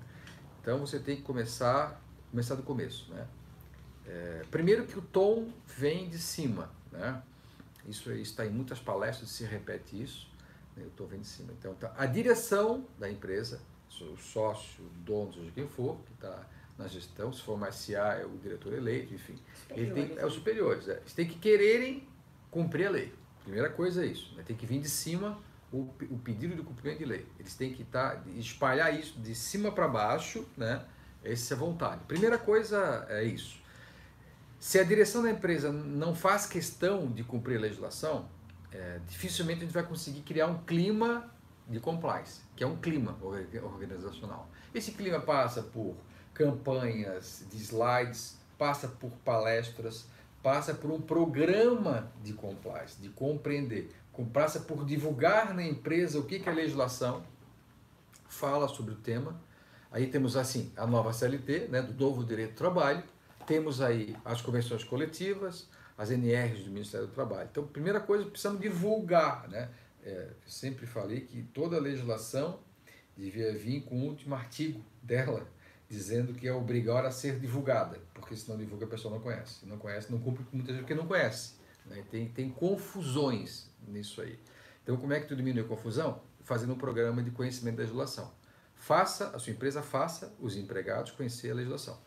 Então 0.64 0.80
você 0.80 0.98
tem 0.98 1.18
que 1.18 1.24
começar, 1.24 2.02
começar 2.32 2.56
do 2.56 2.64
começo. 2.64 3.14
Né? 3.14 3.28
É, 4.08 4.46
primeiro 4.50 4.86
que 4.86 4.98
o 4.98 5.02
tom 5.02 5.50
vem 5.68 6.08
de 6.08 6.18
cima. 6.18 6.72
Né? 6.90 7.22
Isso 7.86 8.10
está 8.14 8.46
em 8.46 8.50
muitas 8.50 8.80
palestras, 8.80 9.30
se 9.30 9.44
repete 9.44 10.02
isso. 10.02 10.32
Né? 10.78 10.86
O 10.86 10.90
tom 10.92 11.06
vem 11.06 11.20
de 11.20 11.28
cima. 11.28 11.52
Então 11.60 11.76
tá, 11.76 11.94
a 11.98 12.06
direção 12.06 12.88
da 12.98 13.12
empresa, 13.12 13.60
o 14.02 14.16
sócio, 14.16 14.86
o 14.86 14.90
dono, 15.04 15.34
seja 15.34 15.52
quem 15.52 15.68
for, 15.68 15.98
que 16.06 16.14
está 16.14 16.48
na 16.78 16.88
gestão, 16.88 17.32
se 17.34 17.42
for 17.42 17.56
uma 17.56 17.70
SA, 17.70 18.16
é 18.22 18.26
o 18.26 18.38
diretor 18.38 18.74
eleito, 18.74 19.14
enfim. 19.14 19.36
Ele 19.70 19.92
tem, 19.92 20.18
é 20.18 20.26
os 20.26 20.34
superiores. 20.34 20.88
É. 20.88 20.94
Eles 20.94 21.14
têm 21.14 21.28
que 21.28 21.38
quererem 21.38 22.08
cumprir 22.50 22.88
a 22.88 22.90
lei. 22.90 23.14
Primeira 23.44 23.70
coisa 23.70 24.06
é 24.06 24.08
isso. 24.08 24.34
Né? 24.36 24.44
Tem 24.48 24.56
que 24.56 24.66
vir 24.66 24.80
de 24.80 24.90
cima 24.90 25.38
o, 25.74 25.90
o 26.12 26.20
pedido 26.20 26.56
de 26.56 26.62
cumprimento 26.62 27.00
de 27.00 27.06
lei. 27.06 27.26
Eles 27.40 27.56
têm 27.56 27.74
que 27.74 27.84
tá, 27.84 28.22
espalhar 28.36 28.98
isso 28.98 29.20
de 29.20 29.34
cima 29.34 29.72
para 29.72 29.88
baixo, 29.88 30.46
né? 30.56 30.86
Essa 31.24 31.54
é 31.54 31.58
a 31.58 31.60
vontade. 31.60 32.02
Primeira 32.08 32.38
coisa 32.38 33.08
é 33.10 33.24
isso. 33.24 33.62
Se 34.60 34.80
a 34.80 34.84
direção 34.84 35.24
da 35.24 35.32
empresa 35.32 35.72
não 35.72 36.14
faz 36.14 36.46
questão 36.46 37.08
de 37.08 37.24
cumprir 37.24 37.58
a 37.58 37.62
legislação, 37.62 38.30
é, 38.72 39.00
dificilmente 39.08 39.60
a 39.60 39.64
gente 39.64 39.74
vai 39.74 39.84
conseguir 39.84 40.22
criar 40.22 40.48
um 40.48 40.60
clima 40.64 41.30
de 41.68 41.80
compliance, 41.80 42.42
que 42.56 42.64
é 42.64 42.68
um 42.68 42.78
clima 42.78 43.18
organizacional. 43.64 44.48
Esse 44.74 44.92
clima 44.92 45.20
passa 45.20 45.64
por 45.64 45.96
campanhas 46.34 47.46
de 47.50 47.58
slides, 47.58 48.38
passa 48.58 48.88
por 48.88 49.12
palestras, 49.26 50.06
passa 50.42 50.74
por 50.74 50.92
um 50.92 51.02
programa 51.02 52.12
de 52.22 52.34
compliance, 52.34 53.02
de 53.02 53.10
compreender, 53.10 53.94
passa 54.32 54.60
por 54.60 54.86
divulgar 54.86 55.54
na 55.54 55.64
empresa 55.64 56.20
o 56.20 56.26
que, 56.26 56.40
que 56.40 56.50
a 56.50 56.54
legislação 56.54 57.24
fala 58.28 58.68
sobre 58.68 58.94
o 58.94 58.98
tema. 58.98 59.42
Aí 59.92 60.08
temos 60.08 60.36
assim 60.36 60.72
a 60.76 60.86
nova 60.86 61.14
CLT, 61.14 61.68
né, 61.70 61.82
do 61.82 61.94
novo 61.94 62.24
direito 62.24 62.52
do 62.52 62.58
trabalho, 62.58 63.04
temos 63.46 63.82
aí 63.82 64.16
as 64.24 64.42
convenções 64.42 64.84
coletivas, 64.84 65.68
as 65.98 66.10
NRs 66.12 66.64
do 66.64 66.72
Ministério 66.72 67.08
do 67.08 67.14
Trabalho. 67.14 67.48
Então, 67.52 67.66
primeira 67.66 68.00
coisa, 68.00 68.26
precisamos 68.26 68.62
divulgar, 68.62 69.48
né? 69.50 69.70
É, 70.04 70.30
sempre 70.46 70.86
falei 70.86 71.22
que 71.22 71.44
toda 71.54 71.80
legislação 71.80 72.60
devia 73.16 73.54
vir 73.58 73.84
com 73.84 73.96
o 73.96 74.04
último 74.04 74.36
artigo 74.36 74.84
dela, 75.02 75.48
dizendo 75.88 76.34
que 76.34 76.48
é 76.48 76.54
obrigar 76.54 77.06
a 77.06 77.12
ser 77.12 77.40
divulgada, 77.40 78.00
porque 78.14 78.36
se 78.36 78.50
não 78.50 78.58
divulga 78.58 78.86
a 78.86 78.90
pessoa 78.90 79.14
não 79.14 79.22
conhece. 79.22 79.66
Não 79.66 79.78
conhece, 79.78 80.12
não 80.12 80.20
cumpre 80.20 80.46
muitas 80.52 80.76
vezes 80.76 80.82
porque 80.82 80.96
não 80.96 81.08
conhece. 81.08 81.54
Né? 81.86 82.04
Tem, 82.10 82.28
tem 82.28 82.50
confusões 82.50 83.70
nisso 83.88 84.22
aí. 84.22 84.40
Então, 84.84 84.98
como 84.98 85.14
é 85.14 85.20
que 85.20 85.28
tu 85.28 85.36
diminui 85.36 85.64
a 85.64 85.68
confusão? 85.68 86.22
Fazendo 86.44 86.74
um 86.74 86.78
programa 86.78 87.24
de 87.24 87.32
conhecimento 87.32 87.78
da 87.78 87.84
legislação. 87.84 88.32
Faça, 88.76 89.30
a 89.30 89.40
sua 89.40 89.54
empresa 89.54 89.82
faça 89.82 90.34
os 90.40 90.58
empregados 90.58 91.12
conhecer 91.12 91.52
a 91.52 91.56
legislação. 91.56 91.98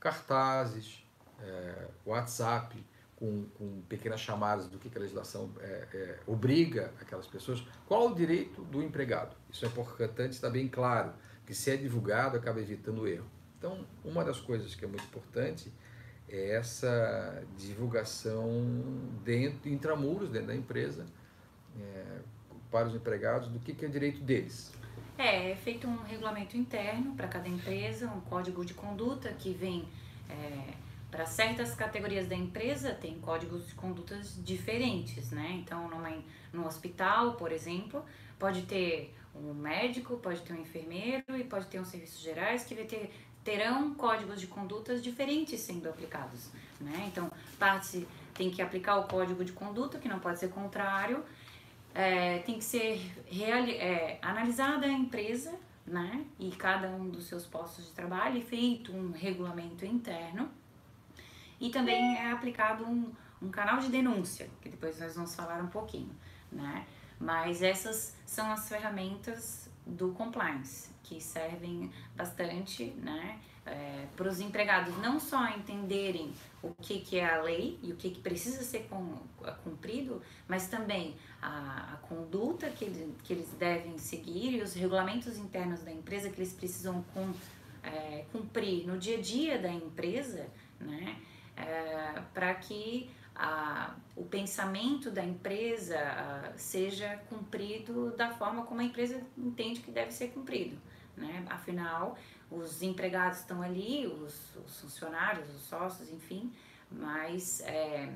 Cartazes, 0.00 1.06
é, 1.40 1.88
WhatsApp, 2.04 2.84
com, 3.14 3.44
com, 3.54 3.82
pequenas 3.88 4.20
chamadas 4.20 4.66
do 4.66 4.78
que, 4.78 4.90
que 4.90 4.98
a 4.98 5.00
legislação 5.00 5.50
é, 5.60 5.86
é, 5.92 6.18
obriga 6.26 6.92
aquelas 7.00 7.26
pessoas. 7.26 7.64
Qual 7.86 8.10
o 8.10 8.14
direito 8.14 8.62
do 8.62 8.82
empregado? 8.82 9.36
Isso 9.50 9.64
é 9.64 9.68
importante, 9.68 10.32
está 10.32 10.50
bem 10.50 10.68
claro, 10.68 11.12
que 11.46 11.54
se 11.54 11.70
é 11.70 11.76
divulgado 11.76 12.36
acaba 12.36 12.60
evitando 12.60 13.02
o 13.02 13.08
erro. 13.08 13.26
Então, 13.58 13.86
uma 14.04 14.24
das 14.24 14.40
coisas 14.40 14.74
que 14.74 14.84
é 14.84 14.88
muito 14.88 15.04
importante 15.04 15.72
é 16.28 16.56
essa 16.56 17.42
divulgação 17.56 18.66
dentro, 19.24 19.68
intramuros, 19.68 20.30
dentro 20.30 20.48
da 20.48 20.54
empresa, 20.54 21.06
é, 21.80 22.18
para 22.70 22.88
os 22.88 22.94
empregados, 22.94 23.48
do 23.48 23.58
que, 23.58 23.72
que 23.72 23.84
é 23.84 23.88
direito 23.88 24.20
deles. 24.20 24.72
É, 25.16 25.52
é 25.52 25.56
feito 25.56 25.86
um 25.86 26.02
regulamento 26.02 26.56
interno 26.56 27.14
para 27.14 27.28
cada 27.28 27.48
empresa, 27.48 28.08
um 28.08 28.20
código 28.22 28.64
de 28.64 28.74
conduta 28.74 29.32
que 29.32 29.52
vem 29.52 29.88
é, 30.28 30.74
para 31.10 31.26
certas 31.26 31.74
categorias 31.74 32.26
da 32.26 32.34
empresa, 32.34 32.92
tem 32.92 33.20
códigos 33.20 33.68
de 33.68 33.74
condutas 33.74 34.34
diferentes, 34.44 35.30
né? 35.30 35.60
Então, 35.62 35.88
numa, 35.88 36.12
no 36.52 36.66
hospital, 36.66 37.34
por 37.34 37.52
exemplo, 37.52 38.04
pode 38.36 38.62
ter 38.62 39.14
um 39.32 39.54
médico, 39.54 40.16
pode 40.16 40.40
ter 40.42 40.52
um 40.52 40.60
enfermeiro 40.60 41.36
e 41.36 41.44
pode 41.44 41.66
ter 41.66 41.78
um 41.78 41.84
serviços 41.84 42.20
gerais 42.20 42.64
que 42.64 42.74
vai 42.74 42.84
ter 42.84 43.12
terão 43.44 43.94
códigos 43.94 44.40
de 44.40 44.48
condutas 44.48 45.02
diferentes 45.02 45.60
sendo 45.60 45.88
aplicados, 45.88 46.50
né? 46.80 47.04
Então, 47.06 47.30
parte 47.58 48.04
tem 48.34 48.50
que 48.50 48.60
aplicar 48.60 48.96
o 48.96 49.04
código 49.04 49.44
de 49.44 49.52
conduta, 49.52 49.98
que 49.98 50.08
não 50.08 50.18
pode 50.18 50.40
ser 50.40 50.48
contrário, 50.48 51.22
é, 51.94 52.40
tem 52.40 52.58
que 52.58 52.64
ser 52.64 53.00
é, 53.30 54.18
analisada 54.20 54.86
a 54.86 54.90
empresa, 54.90 55.54
né? 55.86 56.24
E 56.38 56.50
cada 56.50 56.88
um 56.88 57.08
dos 57.08 57.26
seus 57.26 57.46
postos 57.46 57.86
de 57.86 57.92
trabalho, 57.92 58.36
e 58.38 58.42
feito 58.42 58.92
um 58.92 59.12
regulamento 59.12 59.86
interno, 59.86 60.50
e 61.60 61.70
também 61.70 62.16
é 62.16 62.32
aplicado 62.32 62.84
um, 62.84 63.12
um 63.40 63.48
canal 63.48 63.78
de 63.78 63.88
denúncia, 63.88 64.50
que 64.60 64.68
depois 64.68 64.98
nós 64.98 65.14
vamos 65.14 65.34
falar 65.34 65.62
um 65.62 65.68
pouquinho, 65.68 66.14
né? 66.50 66.84
Mas 67.20 67.62
essas 67.62 68.16
são 68.26 68.50
as 68.50 68.68
ferramentas 68.68 69.70
do 69.86 70.12
compliance, 70.12 70.90
que 71.02 71.20
servem 71.20 71.92
bastante 72.16 72.86
né, 72.96 73.38
é, 73.66 74.06
para 74.16 74.28
os 74.28 74.40
empregados 74.40 74.96
não 74.98 75.18
só 75.18 75.48
entenderem 75.48 76.32
o 76.62 76.74
que, 76.74 77.00
que 77.00 77.18
é 77.18 77.24
a 77.24 77.42
lei 77.42 77.78
e 77.82 77.92
o 77.92 77.96
que, 77.96 78.10
que 78.10 78.20
precisa 78.20 78.62
ser 78.62 78.86
com, 78.88 79.18
cumprido, 79.62 80.22
mas 80.46 80.68
também 80.68 81.16
a, 81.40 81.94
a 81.94 81.96
conduta 82.08 82.68
que, 82.70 82.84
ele, 82.84 83.14
que 83.22 83.32
eles 83.32 83.48
devem 83.58 83.98
seguir 83.98 84.54
e 84.54 84.62
os 84.62 84.74
regulamentos 84.74 85.38
internos 85.38 85.80
da 85.80 85.92
empresa 85.92 86.30
que 86.30 86.40
eles 86.40 86.52
precisam 86.52 87.04
com, 87.14 87.32
é, 87.82 88.24
cumprir 88.32 88.86
no 88.86 88.98
dia 88.98 89.18
a 89.18 89.20
dia 89.20 89.58
da 89.58 89.70
empresa, 89.70 90.46
né, 90.80 91.16
é, 91.56 92.20
para 92.32 92.54
que 92.54 93.10
a, 93.34 93.94
o 94.14 94.24
pensamento 94.24 95.10
da 95.10 95.24
empresa 95.24 95.98
a, 95.98 96.52
seja 96.56 97.16
cumprido 97.28 98.14
da 98.16 98.30
forma 98.30 98.64
como 98.64 98.80
a 98.80 98.84
empresa 98.84 99.20
entende 99.36 99.80
que 99.80 99.90
deve 99.90 100.12
ser 100.12 100.28
cumprido. 100.28 100.76
Né? 101.16 101.44
Afinal, 101.48 102.18
os 102.56 102.82
empregados 102.82 103.40
estão 103.40 103.62
ali, 103.62 104.06
os, 104.06 104.56
os 104.56 104.80
funcionários, 104.80 105.48
os 105.54 105.62
sócios, 105.62 106.10
enfim, 106.10 106.52
mas 106.90 107.60
é, 107.62 108.12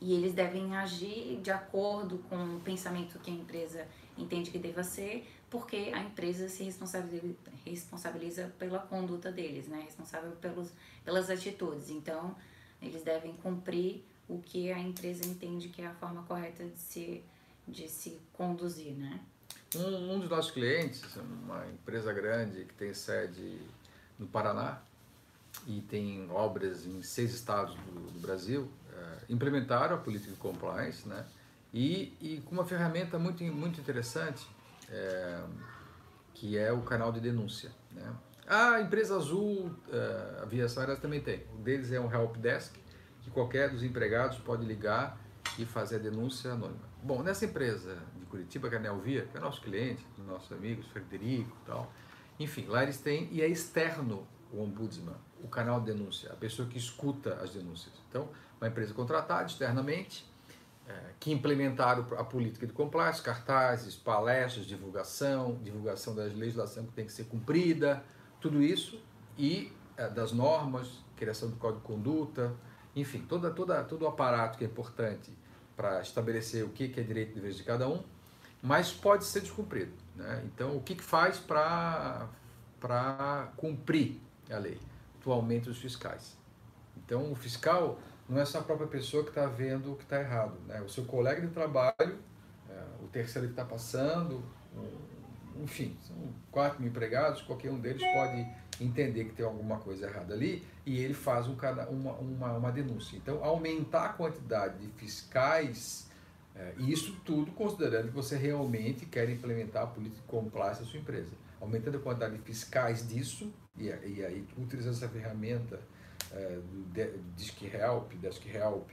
e 0.00 0.12
eles 0.12 0.34
devem 0.34 0.76
agir 0.76 1.40
de 1.40 1.50
acordo 1.50 2.18
com 2.28 2.56
o 2.56 2.60
pensamento 2.60 3.18
que 3.18 3.30
a 3.30 3.34
empresa 3.34 3.86
entende 4.18 4.50
que 4.50 4.58
deva 4.58 4.82
ser, 4.82 5.26
porque 5.48 5.90
a 5.94 6.02
empresa 6.02 6.48
se 6.48 6.64
responsabiliza, 6.64 7.34
responsabiliza 7.64 8.54
pela 8.58 8.80
conduta 8.80 9.30
deles, 9.30 9.68
né? 9.68 9.82
Responsável 9.82 10.32
pelos, 10.32 10.70
pelas 11.04 11.30
atitudes. 11.30 11.90
Então, 11.90 12.36
eles 12.82 13.02
devem 13.02 13.34
cumprir 13.34 14.04
o 14.28 14.40
que 14.40 14.72
a 14.72 14.78
empresa 14.78 15.24
entende 15.24 15.68
que 15.68 15.82
é 15.82 15.86
a 15.86 15.94
forma 15.94 16.22
correta 16.24 16.64
de 16.64 16.78
se, 16.78 17.22
de 17.66 17.88
se 17.88 18.20
conduzir, 18.32 18.92
né? 18.92 19.20
Um, 19.76 20.14
um 20.14 20.18
dos 20.20 20.28
nossos 20.28 20.50
clientes, 20.50 21.02
uma 21.16 21.66
empresa 21.66 22.12
grande 22.12 22.64
que 22.64 22.74
tem 22.74 22.94
sede 22.94 23.60
no 24.18 24.26
Paraná 24.26 24.80
e 25.66 25.80
tem 25.80 26.28
obras 26.30 26.86
em 26.86 27.02
seis 27.02 27.34
estados 27.34 27.74
do, 27.74 28.12
do 28.12 28.20
Brasil, 28.20 28.70
é, 28.92 29.32
implementaram 29.32 29.96
a 29.96 29.98
política 29.98 30.32
de 30.32 30.38
compliance, 30.38 31.08
né? 31.08 31.24
E, 31.72 32.16
e 32.20 32.40
com 32.44 32.52
uma 32.52 32.64
ferramenta 32.64 33.18
muito, 33.18 33.42
muito 33.44 33.80
interessante, 33.80 34.46
é, 34.90 35.42
que 36.34 36.56
é 36.56 36.72
o 36.72 36.82
canal 36.82 37.10
de 37.10 37.20
denúncia, 37.20 37.70
né? 37.92 38.14
A 38.46 38.80
empresa 38.80 39.16
azul, 39.16 39.74
é, 39.90 40.40
a 40.40 40.42
aviação 40.42 40.82
aérea 40.82 40.96
também 40.96 41.20
tem. 41.20 41.44
Um 41.58 41.62
deles 41.62 41.90
é 41.90 41.98
um 41.98 42.12
help 42.12 42.36
desk, 42.36 42.78
que 43.22 43.30
qualquer 43.30 43.70
dos 43.70 43.82
empregados 43.82 44.38
pode 44.38 44.64
ligar 44.64 45.18
e 45.58 45.64
fazer 45.64 45.96
a 45.96 45.98
denúncia 45.98 46.52
anônima. 46.52 46.93
Bom, 47.04 47.22
nessa 47.22 47.44
empresa 47.44 47.98
de 48.18 48.24
Curitiba, 48.24 48.66
que 48.70 48.76
é 48.76 48.78
a 48.78 48.80
Nelvia, 48.80 49.28
que 49.30 49.36
é 49.36 49.40
nosso 49.40 49.60
cliente, 49.60 50.02
nossos 50.26 50.50
amigos, 50.50 50.86
Frederico 50.86 51.54
e 51.62 51.66
tal, 51.66 51.92
enfim, 52.40 52.64
lá 52.64 52.82
eles 52.82 52.96
têm, 52.96 53.28
e 53.30 53.42
é 53.42 53.46
externo 53.46 54.26
o 54.50 54.62
ombudsman, 54.62 55.14
o 55.42 55.46
canal 55.46 55.80
de 55.80 55.92
denúncia, 55.92 56.32
a 56.32 56.34
pessoa 56.34 56.66
que 56.66 56.78
escuta 56.78 57.34
as 57.42 57.52
denúncias. 57.52 57.92
Então, 58.08 58.30
uma 58.58 58.68
empresa 58.68 58.94
contratada 58.94 59.44
externamente, 59.44 60.24
é, 60.88 61.10
que 61.20 61.30
implementaram 61.30 62.06
a 62.16 62.24
política 62.24 62.66
de 62.66 62.72
compliance, 62.72 63.20
cartazes, 63.20 63.94
palestras, 63.94 64.64
divulgação, 64.64 65.60
divulgação 65.62 66.14
da 66.14 66.22
legislação 66.22 66.86
que 66.86 66.92
tem 66.92 67.04
que 67.04 67.12
ser 67.12 67.24
cumprida, 67.24 68.02
tudo 68.40 68.62
isso, 68.62 68.98
e 69.36 69.70
é, 69.98 70.08
das 70.08 70.32
normas, 70.32 71.04
criação 71.16 71.50
do 71.50 71.56
código 71.56 71.82
de 71.82 71.86
conduta, 71.86 72.54
enfim, 72.96 73.26
toda, 73.28 73.50
toda, 73.50 73.84
todo 73.84 74.04
o 74.04 74.08
aparato 74.08 74.56
que 74.56 74.64
é 74.64 74.66
importante 74.66 75.43
para 75.76 76.00
estabelecer 76.00 76.64
o 76.64 76.68
que 76.68 76.92
é 76.96 77.02
direito 77.02 77.32
e 77.32 77.34
deveres 77.34 77.56
de 77.56 77.64
cada 77.64 77.88
um, 77.88 78.02
mas 78.62 78.92
pode 78.92 79.24
ser 79.24 79.40
descumprido. 79.40 79.92
Né? 80.16 80.42
Então, 80.46 80.76
o 80.76 80.80
que, 80.80 80.94
que 80.94 81.02
faz 81.02 81.38
para 81.38 82.28
cumprir 83.56 84.20
a 84.50 84.58
lei? 84.58 84.78
O 85.24 85.32
aumento 85.32 85.70
dos 85.70 85.78
fiscais. 85.78 86.36
Então, 86.98 87.32
o 87.32 87.34
fiscal 87.34 87.98
não 88.28 88.38
é 88.40 88.44
só 88.44 88.58
a 88.58 88.62
própria 88.62 88.86
pessoa 88.86 89.22
que 89.22 89.30
está 89.30 89.46
vendo 89.46 89.92
o 89.92 89.96
que 89.96 90.02
está 90.02 90.20
errado. 90.20 90.54
Né? 90.66 90.80
O 90.82 90.88
seu 90.88 91.04
colega 91.04 91.40
de 91.40 91.48
trabalho, 91.48 92.18
é, 92.68 92.82
o 93.02 93.08
terceiro 93.08 93.48
que 93.48 93.54
está 93.54 93.64
passando, 93.64 94.44
enfim, 95.62 95.96
são 96.02 96.16
quatro 96.50 96.80
mil 96.80 96.90
empregados, 96.90 97.42
qualquer 97.42 97.70
um 97.70 97.78
deles 97.78 98.02
pode 98.12 98.46
entender 98.80 99.24
que 99.24 99.34
tem 99.34 99.44
alguma 99.44 99.78
coisa 99.78 100.06
errada 100.06 100.34
ali 100.34 100.64
e 100.84 100.98
ele 100.98 101.14
faz 101.14 101.46
um, 101.46 101.56
uma, 101.90 102.12
uma, 102.12 102.52
uma 102.54 102.72
denúncia. 102.72 103.16
Então, 103.16 103.42
aumentar 103.42 104.06
a 104.06 104.08
quantidade 104.10 104.78
de 104.78 104.88
fiscais, 104.96 106.08
é, 106.54 106.74
isso 106.78 107.16
tudo 107.24 107.52
considerando 107.52 108.08
que 108.08 108.14
você 108.14 108.36
realmente 108.36 109.06
quer 109.06 109.28
implementar 109.30 109.84
a 109.84 109.86
política 109.86 110.20
de 110.20 110.26
compliance 110.26 110.80
da 110.80 110.86
sua 110.86 111.00
empresa. 111.00 111.30
Aumentando 111.60 111.98
a 111.98 112.00
quantidade 112.00 112.36
de 112.36 112.42
fiscais 112.42 113.08
disso, 113.08 113.52
e, 113.78 113.84
e 113.84 114.24
aí 114.24 114.46
utilizando 114.58 114.94
essa 114.94 115.08
ferramenta 115.08 115.80
é, 116.32 116.58
do 116.60 117.22
Disc 117.36 117.62
Help, 117.62 118.12
Desk 118.14 118.48
Help, 118.48 118.90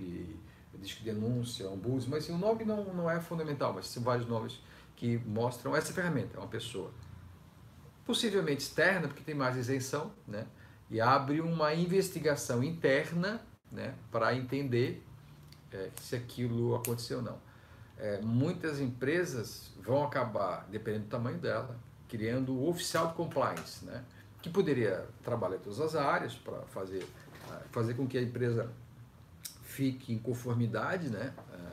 Disc 0.79 1.03
Denúncia, 1.03 1.69
Ombudsman, 1.69 2.11
mas 2.11 2.23
assim, 2.23 2.33
o 2.33 2.37
nome 2.37 2.63
não, 2.63 2.93
não 2.93 3.09
é 3.09 3.19
fundamental, 3.19 3.73
mas 3.73 3.87
são 3.87 4.01
vários 4.01 4.27
nomes 4.27 4.59
que 4.95 5.17
mostram 5.25 5.75
essa 5.75 5.91
ferramenta, 5.91 6.37
é 6.37 6.39
uma 6.39 6.47
pessoa 6.47 6.91
possivelmente 8.05 8.61
externa, 8.61 9.07
porque 9.07 9.23
tem 9.23 9.35
mais 9.35 9.55
isenção, 9.55 10.11
né? 10.27 10.45
e 10.91 10.99
abre 10.99 11.39
uma 11.39 11.73
investigação 11.73 12.61
interna 12.61 13.41
né, 13.71 13.95
para 14.11 14.35
entender 14.35 15.01
é, 15.71 15.89
se 16.01 16.17
aquilo 16.17 16.75
aconteceu 16.75 17.19
ou 17.19 17.23
não. 17.23 17.39
É, 17.97 18.19
muitas 18.21 18.81
empresas 18.81 19.71
vão 19.81 20.03
acabar, 20.03 20.67
dependendo 20.69 21.05
do 21.05 21.09
tamanho 21.09 21.37
dela, 21.37 21.79
criando 22.09 22.53
o 22.53 22.67
oficial 22.69 23.07
de 23.07 23.13
compliance, 23.13 23.85
né, 23.85 24.03
que 24.41 24.49
poderia 24.49 25.07
trabalhar 25.23 25.55
em 25.55 25.59
todas 25.59 25.79
as 25.79 25.95
áreas 25.95 26.35
para 26.35 26.59
fazer, 26.63 27.07
fazer 27.71 27.93
com 27.93 28.05
que 28.05 28.17
a 28.17 28.21
empresa 28.21 28.69
fique 29.63 30.11
em 30.11 30.19
conformidade, 30.19 31.09
né, 31.09 31.33
é, 31.53 31.71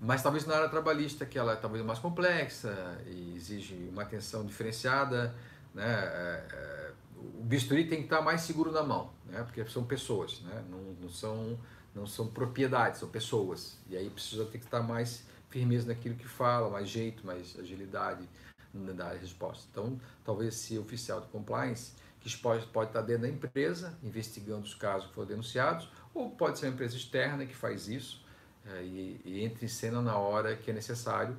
mas 0.00 0.22
talvez 0.22 0.46
na 0.46 0.56
área 0.56 0.70
trabalhista, 0.70 1.26
que 1.26 1.38
ela 1.38 1.52
é 1.52 1.56
talvez 1.56 1.84
mais 1.84 1.98
complexa 1.98 2.98
e 3.06 3.34
exige 3.36 3.88
uma 3.92 4.02
atenção 4.02 4.46
diferenciada, 4.46 5.34
né? 5.74 5.84
É, 5.84 6.46
é, 6.52 6.92
o 7.16 7.42
bisturi 7.42 7.88
tem 7.88 7.98
que 7.98 8.04
estar 8.04 8.22
mais 8.22 8.42
seguro 8.42 8.70
na 8.70 8.82
mão, 8.82 9.12
né? 9.26 9.42
porque 9.42 9.64
são 9.66 9.84
pessoas, 9.84 10.40
né? 10.42 10.64
não, 10.70 10.78
não, 11.00 11.08
são, 11.08 11.58
não 11.94 12.06
são 12.06 12.28
propriedades, 12.28 13.00
são 13.00 13.08
pessoas. 13.08 13.78
E 13.88 13.96
aí 13.96 14.08
precisa 14.08 14.44
ter 14.46 14.58
que 14.58 14.64
estar 14.64 14.82
mais 14.82 15.26
firmeza 15.48 15.88
naquilo 15.88 16.14
que 16.14 16.26
fala, 16.26 16.70
mais 16.70 16.88
jeito, 16.88 17.26
mais 17.26 17.58
agilidade 17.58 18.28
na 18.72 19.10
resposta. 19.10 19.66
Então, 19.70 20.00
talvez 20.24 20.54
esse 20.54 20.78
oficial 20.78 21.20
de 21.20 21.28
compliance, 21.28 21.92
que 22.20 22.36
pode, 22.38 22.66
pode 22.66 22.90
estar 22.90 23.02
dentro 23.02 23.22
da 23.22 23.28
empresa, 23.28 23.96
investigando 24.02 24.64
os 24.64 24.74
casos 24.74 25.08
que 25.08 25.14
foram 25.14 25.28
denunciados, 25.28 25.88
ou 26.12 26.30
pode 26.30 26.58
ser 26.58 26.66
uma 26.66 26.72
empresa 26.72 26.96
externa 26.96 27.44
que 27.44 27.54
faz 27.54 27.86
isso 27.86 28.24
é, 28.66 28.82
e, 28.82 29.20
e 29.24 29.44
entre 29.44 29.66
em 29.66 29.68
cena 29.68 30.00
na 30.00 30.16
hora 30.16 30.56
que 30.56 30.70
é 30.70 30.74
necessário 30.74 31.36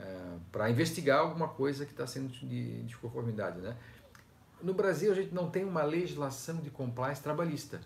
é, 0.00 0.36
para 0.50 0.70
investigar 0.70 1.20
alguma 1.20 1.48
coisa 1.48 1.84
que 1.84 1.92
está 1.92 2.06
sendo 2.06 2.28
de 2.28 2.82
desconformidade. 2.82 3.60
Né? 3.60 3.76
No 4.62 4.74
Brasil, 4.74 5.12
a 5.12 5.14
gente 5.14 5.34
não 5.34 5.50
tem 5.50 5.64
uma 5.64 5.82
legislação 5.82 6.56
de 6.56 6.70
compliance 6.70 7.22
trabalhista. 7.22 7.80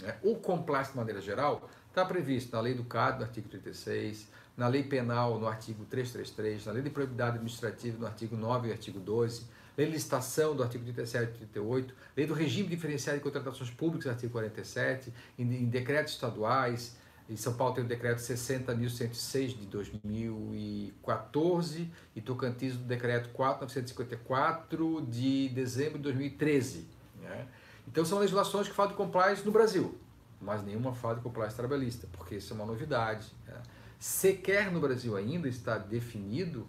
Né? 0.00 0.16
O 0.22 0.36
compliance, 0.36 0.90
de 0.90 0.96
maneira 0.96 1.20
geral, 1.20 1.68
está 1.88 2.04
previsto 2.04 2.54
na 2.54 2.60
lei 2.60 2.74
do 2.74 2.84
CAD, 2.84 3.18
no 3.18 3.24
artigo 3.24 3.48
36, 3.48 4.28
na 4.56 4.68
lei 4.68 4.82
penal, 4.82 5.38
no 5.38 5.46
artigo 5.46 5.84
333, 5.84 6.66
na 6.66 6.72
lei 6.72 6.82
de 6.82 6.90
probidade 6.90 7.36
administrativa, 7.36 7.98
no 7.98 8.06
artigo 8.06 8.36
9 8.36 8.68
e 8.68 8.72
artigo 8.72 8.98
12, 8.98 9.44
lei 9.76 9.86
de 9.86 9.92
licitação, 9.92 10.56
do 10.56 10.62
artigo 10.62 10.84
37 10.84 11.30
e 11.30 11.36
38, 11.36 11.94
lei 12.16 12.26
do 12.26 12.34
regime 12.34 12.68
diferenciado 12.68 13.18
de 13.18 13.24
contratações 13.24 13.70
públicas, 13.70 14.10
artigo 14.10 14.32
47, 14.32 15.12
em, 15.38 15.42
em 15.42 15.66
decretos 15.66 16.14
estaduais, 16.14 16.96
em 17.28 17.36
São 17.36 17.54
Paulo 17.54 17.74
tem 17.74 17.82
o 17.82 17.86
decreto 17.86 18.18
60.106 18.18 19.58
de 19.58 19.66
2014 19.66 21.90
e 22.14 22.20
Tocantins 22.20 22.76
o 22.76 22.78
decreto 22.78 23.30
4.954 23.36 25.04
de 25.08 25.48
dezembro 25.48 25.98
de 25.98 26.04
2013. 26.04 26.86
Né? 27.20 27.48
Então 27.88 28.04
são 28.04 28.20
legislações 28.20 28.68
que 28.68 28.74
falam 28.74 28.92
de 28.92 28.96
compliance 28.96 29.44
no 29.44 29.50
Brasil, 29.50 29.98
mas 30.40 30.64
nenhuma 30.64 30.94
fala 30.94 31.16
de 31.16 31.20
compliance 31.20 31.56
trabalhista, 31.56 32.06
porque 32.12 32.36
isso 32.36 32.52
é 32.52 32.56
uma 32.56 32.64
novidade. 32.64 33.26
Né? 33.44 33.60
Sequer 33.98 34.70
no 34.70 34.78
Brasil 34.78 35.16
ainda 35.16 35.48
está 35.48 35.78
definido 35.78 36.68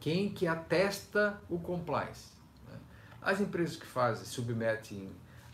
quem 0.00 0.28
que 0.28 0.48
atesta 0.48 1.40
o 1.48 1.56
compliance. 1.58 2.32
Né? 2.68 2.76
As 3.22 3.40
empresas 3.40 3.76
que 3.76 3.86
fazem, 3.86 4.24
submetem 4.24 5.08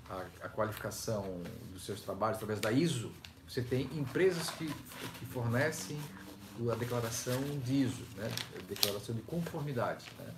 a, 0.08 0.46
a 0.46 0.48
qualificação 0.48 1.42
dos 1.72 1.84
seus 1.84 2.00
trabalhos 2.00 2.36
através 2.36 2.58
da 2.58 2.72
ISO, 2.72 3.12
você 3.50 3.62
tem 3.62 3.82
empresas 3.98 4.48
que, 4.50 4.66
que 4.68 5.26
fornecem 5.26 5.98
a 6.70 6.74
declaração 6.76 7.40
de 7.64 7.82
ISO, 7.82 8.04
né? 8.16 8.30
declaração 8.68 9.12
de 9.12 9.22
conformidade. 9.22 10.06
Né? 10.20 10.34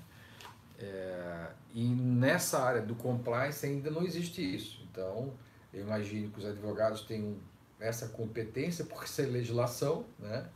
É, 0.79 1.46
e 1.75 1.85
nessa 1.85 2.62
área 2.62 2.81
do 2.81 2.94
compliance 2.94 3.66
ainda 3.66 3.90
não 3.90 4.03
existe 4.03 4.42
isso. 4.42 4.83
Então, 4.90 5.35
eu 5.75 5.83
imagino 5.83 6.31
que 6.31 6.38
os 6.38 6.46
advogados 6.46 7.03
tenham 7.03 7.37
essa 7.79 8.09
competência, 8.09 8.87
porque 8.87 9.05
isso 9.05 9.20
é 9.20 9.27
legislação, 9.27 10.07
né? 10.18 10.48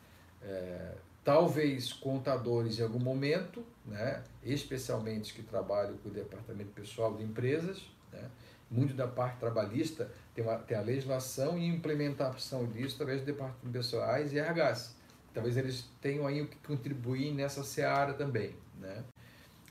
É, 0.42 0.95
talvez 1.23 1.92
contadores 1.92 2.79
em 2.79 2.83
algum 2.83 3.01
momento, 3.01 3.62
né? 3.85 4.23
especialmente 4.42 5.35
que 5.35 5.42
trabalham 5.42 5.97
com 5.99 6.09
o 6.09 6.12
departamento 6.12 6.71
pessoal 6.71 7.14
de 7.16 7.23
empresas, 7.23 7.83
né? 8.12 8.31
Muito 8.70 8.94
da 8.94 9.07
parte 9.07 9.38
trabalhista 9.38 10.11
tem, 10.35 10.44
uma, 10.44 10.57
tem 10.59 10.76
a 10.76 10.81
legislação 10.81 11.59
e 11.59 11.66
implementação 11.66 12.66
disso 12.66 12.96
através 12.96 13.20
de 13.20 13.26
departamentos 13.26 13.70
pessoais 13.72 14.33
e 14.33 14.40
RHs. 14.40 14.96
Talvez 15.33 15.57
eles 15.57 15.88
tenham 16.00 16.26
aí 16.26 16.42
o 16.42 16.48
que 16.48 16.57
contribuir 16.66 17.33
nessa 17.33 17.62
seara 17.62 18.14
também, 18.14 18.57
né? 18.79 19.05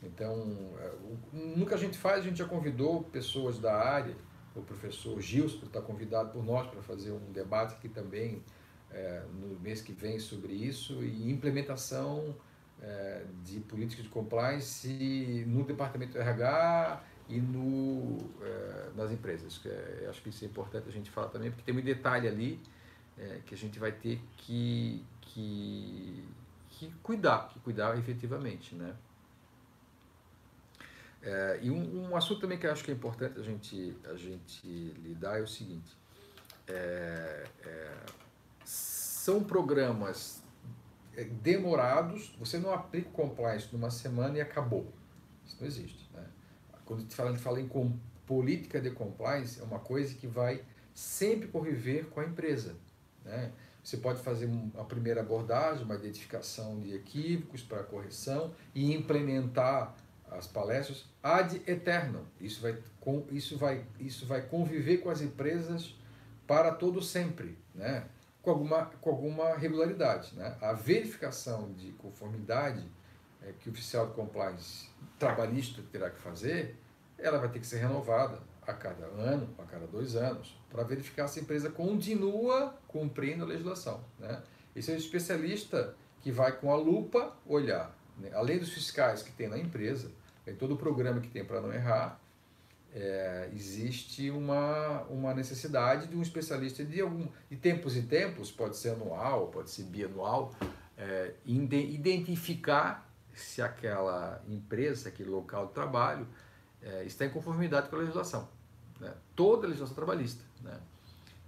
Então, 0.03 0.73
é, 0.79 0.91
nunca 1.33 1.75
a 1.75 1.77
gente 1.77 1.97
faz, 1.97 2.19
a 2.19 2.23
gente 2.23 2.37
já 2.37 2.45
convidou 2.45 3.03
pessoas 3.03 3.57
da 3.59 3.75
área, 3.75 4.15
o 4.55 4.61
professor 4.61 5.19
Gilson 5.19 5.65
está 5.65 5.81
convidado 5.81 6.29
por 6.29 6.43
nós 6.45 6.67
para 6.67 6.81
fazer 6.81 7.11
um 7.11 7.31
debate 7.31 7.73
aqui 7.73 7.89
também 7.89 8.41
é, 8.91 9.23
no 9.33 9.59
mês 9.59 9.81
que 9.81 9.91
vem 9.91 10.19
sobre 10.19 10.53
isso 10.53 11.03
e 11.03 11.29
implementação 11.29 12.35
é, 12.81 13.23
de 13.43 13.59
políticas 13.61 14.05
de 14.05 14.11
compliance 14.11 15.43
no 15.47 15.63
departamento 15.63 16.17
RH 16.17 17.03
e 17.27 17.39
no, 17.39 18.17
é, 18.41 18.89
nas 18.95 19.11
empresas. 19.11 19.59
É, 19.65 20.07
acho 20.09 20.21
que 20.21 20.29
isso 20.29 20.43
é 20.43 20.47
importante 20.47 20.87
a 20.87 20.91
gente 20.91 21.09
falar 21.09 21.29
também, 21.29 21.49
porque 21.51 21.63
tem 21.63 21.73
muito 21.73 21.85
detalhe 21.85 22.27
ali 22.27 22.59
é, 23.17 23.41
que 23.45 23.55
a 23.55 23.57
gente 23.57 23.79
vai 23.79 23.91
ter 23.91 24.21
que, 24.37 25.03
que, 25.21 26.23
que 26.69 26.91
cuidar, 27.01 27.49
que 27.49 27.59
cuidar 27.59 27.97
efetivamente. 27.97 28.75
Né? 28.75 28.95
É, 31.21 31.59
e 31.63 31.71
um, 31.71 32.09
um, 32.09 32.15
assunto 32.15 32.41
também 32.41 32.57
que 32.57 32.67
eu 32.67 32.71
acho 32.71 32.83
que 32.83 32.91
é 32.91 32.93
importante 32.93 33.39
a 33.39 33.43
gente, 33.43 33.97
a 34.05 34.15
gente 34.15 34.67
lidar 34.67 35.39
é 35.39 35.41
o 35.41 35.47
seguinte: 35.47 35.97
é, 36.67 37.47
é, 37.63 37.91
são 38.63 39.43
programas 39.43 40.43
demorados, 41.41 42.35
você 42.37 42.59
não 42.59 42.73
aplica 42.73 43.07
o 43.07 43.11
compliance 43.11 43.69
numa 43.71 43.89
semana 43.89 44.37
e 44.37 44.41
acabou. 44.41 44.93
Isso 45.45 45.55
não 45.59 45.65
existe. 45.65 46.05
Quando 46.85 46.99
a 46.99 47.01
gente 47.03 47.15
fala, 47.41 47.59
em 47.59 47.67
com, 47.67 47.97
política 48.25 48.81
de 48.81 48.91
compliance, 48.91 49.59
é 49.59 49.63
uma 49.63 49.79
coisa 49.79 50.13
que 50.15 50.27
vai 50.27 50.61
sempre 50.93 51.47
conviver 51.47 52.07
com 52.09 52.19
a 52.19 52.25
empresa. 52.25 52.75
Né? 53.23 53.51
Você 53.83 53.97
pode 53.97 54.21
fazer 54.21 54.45
uma 54.45 54.85
primeira 54.85 55.21
abordagem, 55.21 55.83
uma 55.83 55.95
identificação 55.95 56.79
de 56.79 56.95
equívocos 56.95 57.61
para 57.61 57.83
correção 57.83 58.53
e 58.73 58.93
implementar 58.93 59.95
as 60.31 60.47
palestras 60.47 61.05
ad 61.21 61.61
eternum. 61.67 62.23
Isso 62.41 62.61
vai, 62.61 62.77
isso 63.31 63.57
vai, 63.57 63.85
isso 63.99 64.25
vai 64.25 64.41
conviver 64.41 64.97
com 64.97 65.09
as 65.09 65.21
empresas 65.21 65.95
para 66.47 66.71
todo 66.71 67.01
sempre, 67.01 67.57
né? 67.73 68.05
com, 68.41 68.49
alguma, 68.49 68.85
com 69.01 69.09
alguma 69.09 69.55
regularidade. 69.55 70.35
Né? 70.35 70.57
A 70.61 70.73
verificação 70.73 71.71
de 71.73 71.91
conformidade 71.91 72.83
é, 73.45 73.53
que 73.59 73.69
o 73.69 73.71
oficial 73.71 74.07
de 74.07 74.13
compliance 74.13 74.89
trabalhista 75.19 75.81
terá 75.91 76.09
que 76.09 76.19
fazer, 76.19 76.75
ela 77.17 77.37
vai 77.37 77.49
ter 77.49 77.59
que 77.59 77.67
ser 77.67 77.77
renovada 77.77 78.41
a 78.65 78.73
cada 78.73 79.05
ano, 79.05 79.47
a 79.59 79.63
cada 79.63 79.85
dois 79.85 80.15
anos, 80.15 80.59
para 80.69 80.83
verificar 80.83 81.27
se 81.27 81.39
a 81.39 81.43
empresa 81.43 81.69
continua 81.69 82.75
cumprindo 82.87 83.43
a 83.43 83.47
legislação. 83.47 84.03
Né? 84.19 84.41
Esse 84.75 84.91
é 84.91 84.95
o 84.95 84.97
especialista 84.97 85.95
que 86.21 86.31
vai 86.31 86.51
com 86.51 86.71
a 86.71 86.75
lupa 86.75 87.37
olhar, 87.45 87.95
né? 88.17 88.31
além 88.33 88.57
dos 88.57 88.73
fiscais 88.73 89.21
que 89.21 89.31
tem 89.31 89.47
na 89.47 89.57
empresa, 89.57 90.11
tem 90.43 90.55
todo 90.55 90.73
o 90.73 90.77
programa 90.77 91.21
que 91.21 91.29
tem 91.29 91.45
para 91.45 91.61
não 91.61 91.71
errar, 91.71 92.19
é, 92.93 93.49
existe 93.53 94.31
uma, 94.31 95.01
uma 95.03 95.33
necessidade 95.33 96.07
de 96.07 96.15
um 96.15 96.21
especialista 96.21 96.83
de 96.83 97.01
algum 97.01 97.27
de 97.49 97.57
tempos 97.57 97.95
em 97.95 98.03
tempos, 98.03 98.51
pode 98.51 98.77
ser 98.77 98.91
anual, 98.91 99.47
pode 99.47 99.69
ser 99.69 99.83
bianual, 99.83 100.53
é, 100.97 101.33
identificar 101.45 103.04
se 103.35 103.61
aquela 103.61 104.41
empresa, 104.47 105.09
aquele 105.09 105.29
local 105.29 105.67
de 105.67 105.73
trabalho 105.73 106.27
é, 106.81 107.03
está 107.03 107.25
em 107.25 107.29
conformidade 107.29 107.89
com 107.89 107.95
a 107.95 107.99
legislação, 107.99 108.47
né? 108.99 109.13
toda 109.35 109.65
a 109.65 109.69
legislação 109.69 109.95
trabalhista. 109.95 110.43
Né? 110.61 110.79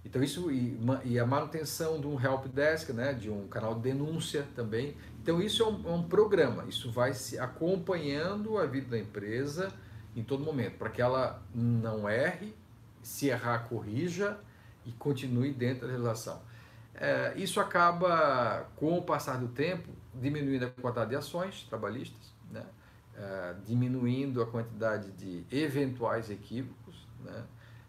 Então 0.04 0.22
isso 0.22 0.50
e, 0.50 0.78
e, 1.04 1.18
a 1.18 1.26
manutenção 1.26 2.00
de 2.00 2.06
um 2.06 2.20
help 2.20 2.46
desk, 2.46 2.92
né, 2.92 3.12
de 3.12 3.28
um 3.30 3.46
canal 3.48 3.74
de 3.74 3.82
denúncia 3.82 4.46
também. 4.54 4.96
Então 5.22 5.40
isso 5.40 5.62
é 5.62 5.66
um, 5.66 5.88
é 5.88 5.92
um 5.92 6.02
programa, 6.02 6.64
isso 6.64 6.90
vai 6.90 7.12
se 7.12 7.38
acompanhando 7.38 8.58
a 8.58 8.66
vida 8.66 8.88
da 8.90 8.98
empresa 8.98 9.72
em 10.16 10.22
todo 10.22 10.42
momento, 10.42 10.78
para 10.78 10.88
que 10.88 11.02
ela 11.02 11.42
não 11.54 12.08
erre, 12.08 12.54
se 13.02 13.28
errar, 13.28 13.68
corrija 13.68 14.38
e 14.86 14.92
continue 14.92 15.52
dentro 15.52 15.82
da 15.82 15.88
legislação. 15.88 16.40
É, 16.94 17.34
isso 17.36 17.60
acaba, 17.60 18.66
com 18.74 18.98
o 18.98 19.02
passar 19.02 19.38
do 19.38 19.48
tempo, 19.48 19.88
diminuindo 20.20 20.66
a 20.66 20.70
quantidade 20.70 21.10
de 21.10 21.16
ações 21.16 21.64
trabalhistas, 21.68 22.34
né? 22.50 22.64
É, 23.16 23.54
diminuindo 23.66 24.40
a 24.40 24.46
quantidade 24.46 25.10
de 25.12 25.44
eventuais 25.50 26.30
equívocos, 26.30 27.04
né? 27.24 27.44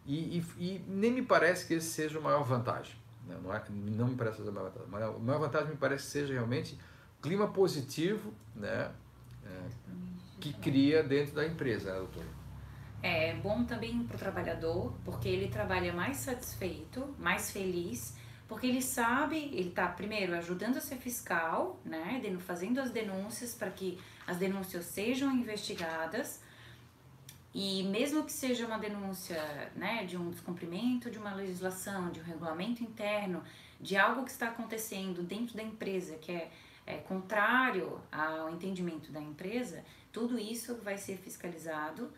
e, 0.05 0.39
e, 0.39 0.45
e, 0.57 0.85
nem 0.87 1.11
me 1.11 1.21
parece 1.21 1.67
que 1.67 1.75
esse 1.75 1.87
seja 1.87 2.17
a 2.17 2.21
maior 2.21 2.43
vantagem. 2.43 2.95
Né? 3.27 3.37
Não, 3.43 3.53
é, 3.53 3.63
não 3.69 4.07
me 4.07 4.15
parece 4.15 4.41
a 4.41 4.51
maior 4.51 4.71
vantagem. 4.71 4.87
A 4.87 5.19
maior 5.19 5.39
vantagem 5.39 5.69
me 5.69 5.77
parece 5.77 6.05
que 6.05 6.11
seja 6.11 6.33
realmente 6.33 6.79
clima 7.21 7.47
positivo, 7.47 8.33
né? 8.55 8.91
É, 9.45 9.61
que 10.39 10.53
cria 10.53 11.03
dentro 11.03 11.35
da 11.35 11.45
empresa, 11.45 11.93
né, 11.93 11.99
doutora? 11.99 12.39
É 13.03 13.33
bom 13.35 13.63
também 13.63 14.03
para 14.03 14.15
o 14.15 14.19
trabalhador, 14.19 14.93
porque 15.05 15.29
ele 15.29 15.47
trabalha 15.47 15.93
mais 15.93 16.17
satisfeito, 16.17 17.13
mais 17.17 17.51
feliz, 17.51 18.17
porque 18.49 18.65
ele 18.65 18.81
sabe, 18.81 19.37
ele 19.53 19.69
está 19.69 19.87
primeiro 19.87 20.35
ajudando 20.35 20.77
a 20.77 20.81
ser 20.81 20.97
fiscal, 20.97 21.79
né, 21.85 22.19
fazendo 22.39 22.81
as 22.81 22.89
denúncias 22.89 23.53
para 23.53 23.69
que 23.69 23.99
as 24.25 24.37
denúncias 24.37 24.85
sejam 24.85 25.31
investigadas, 25.31 26.41
e 27.53 27.83
mesmo 27.83 28.23
que 28.23 28.33
seja 28.33 28.65
uma 28.65 28.79
denúncia 28.79 29.39
né, 29.75 30.03
de 30.03 30.17
um 30.17 30.31
descumprimento 30.31 31.11
de 31.11 31.19
uma 31.19 31.33
legislação, 31.33 32.09
de 32.09 32.19
um 32.19 32.23
regulamento 32.23 32.83
interno, 32.83 33.43
de 33.79 33.95
algo 33.95 34.23
que 34.25 34.31
está 34.31 34.47
acontecendo 34.47 35.21
dentro 35.21 35.55
da 35.55 35.61
empresa 35.61 36.15
que 36.15 36.31
é, 36.31 36.51
é 36.87 36.97
contrário 36.97 38.01
ao 38.11 38.49
entendimento 38.49 39.11
da 39.11 39.21
empresa, 39.21 39.85
tudo 40.11 40.39
isso 40.39 40.75
vai 40.77 40.97
ser 40.97 41.17
fiscalizado. 41.17 42.11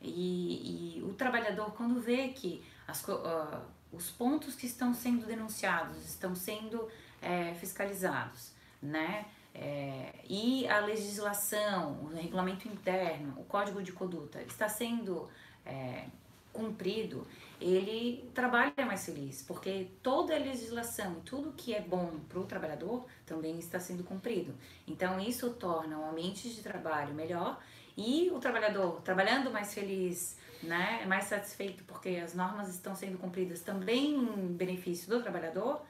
E, 0.00 0.98
e 0.98 1.02
o 1.02 1.14
trabalhador, 1.14 1.72
quando 1.72 2.00
vê 2.00 2.28
que 2.28 2.62
as, 2.86 3.02
uh, 3.08 3.62
os 3.92 4.10
pontos 4.10 4.54
que 4.54 4.66
estão 4.66 4.92
sendo 4.94 5.26
denunciados 5.26 6.04
estão 6.04 6.34
sendo 6.34 6.88
é, 7.22 7.54
fiscalizados, 7.54 8.52
né? 8.82 9.26
É, 9.54 10.14
e 10.28 10.68
a 10.68 10.78
legislação, 10.80 12.04
o 12.04 12.14
regulamento 12.14 12.68
interno, 12.68 13.34
o 13.38 13.44
código 13.44 13.82
de 13.82 13.90
conduta 13.90 14.40
está 14.42 14.68
sendo 14.68 15.28
é, 15.66 16.04
cumprido, 16.52 17.26
ele 17.60 18.30
trabalha 18.34 18.72
mais 18.86 19.04
feliz, 19.04 19.42
porque 19.42 19.88
toda 20.02 20.34
a 20.34 20.38
legislação 20.38 21.18
e 21.18 21.20
tudo 21.22 21.52
que 21.56 21.74
é 21.74 21.80
bom 21.80 22.20
para 22.28 22.38
o 22.38 22.44
trabalhador 22.44 23.04
também 23.26 23.58
está 23.58 23.80
sendo 23.80 24.04
cumprido. 24.04 24.54
Então, 24.86 25.18
isso 25.18 25.50
torna 25.50 25.98
o 25.98 26.08
ambiente 26.08 26.48
de 26.50 26.62
trabalho 26.62 27.14
melhor 27.14 27.60
e 27.96 28.30
o 28.32 28.38
trabalhador 28.38 29.00
trabalhando 29.02 29.50
mais 29.50 29.74
feliz, 29.74 30.36
né, 30.62 31.04
mais 31.06 31.24
satisfeito 31.24 31.84
porque 31.84 32.10
as 32.10 32.34
normas 32.34 32.68
estão 32.68 32.94
sendo 32.94 33.18
cumpridas 33.18 33.60
também 33.60 34.14
em 34.16 34.52
benefício 34.52 35.08
do 35.08 35.22
trabalhador, 35.22 35.82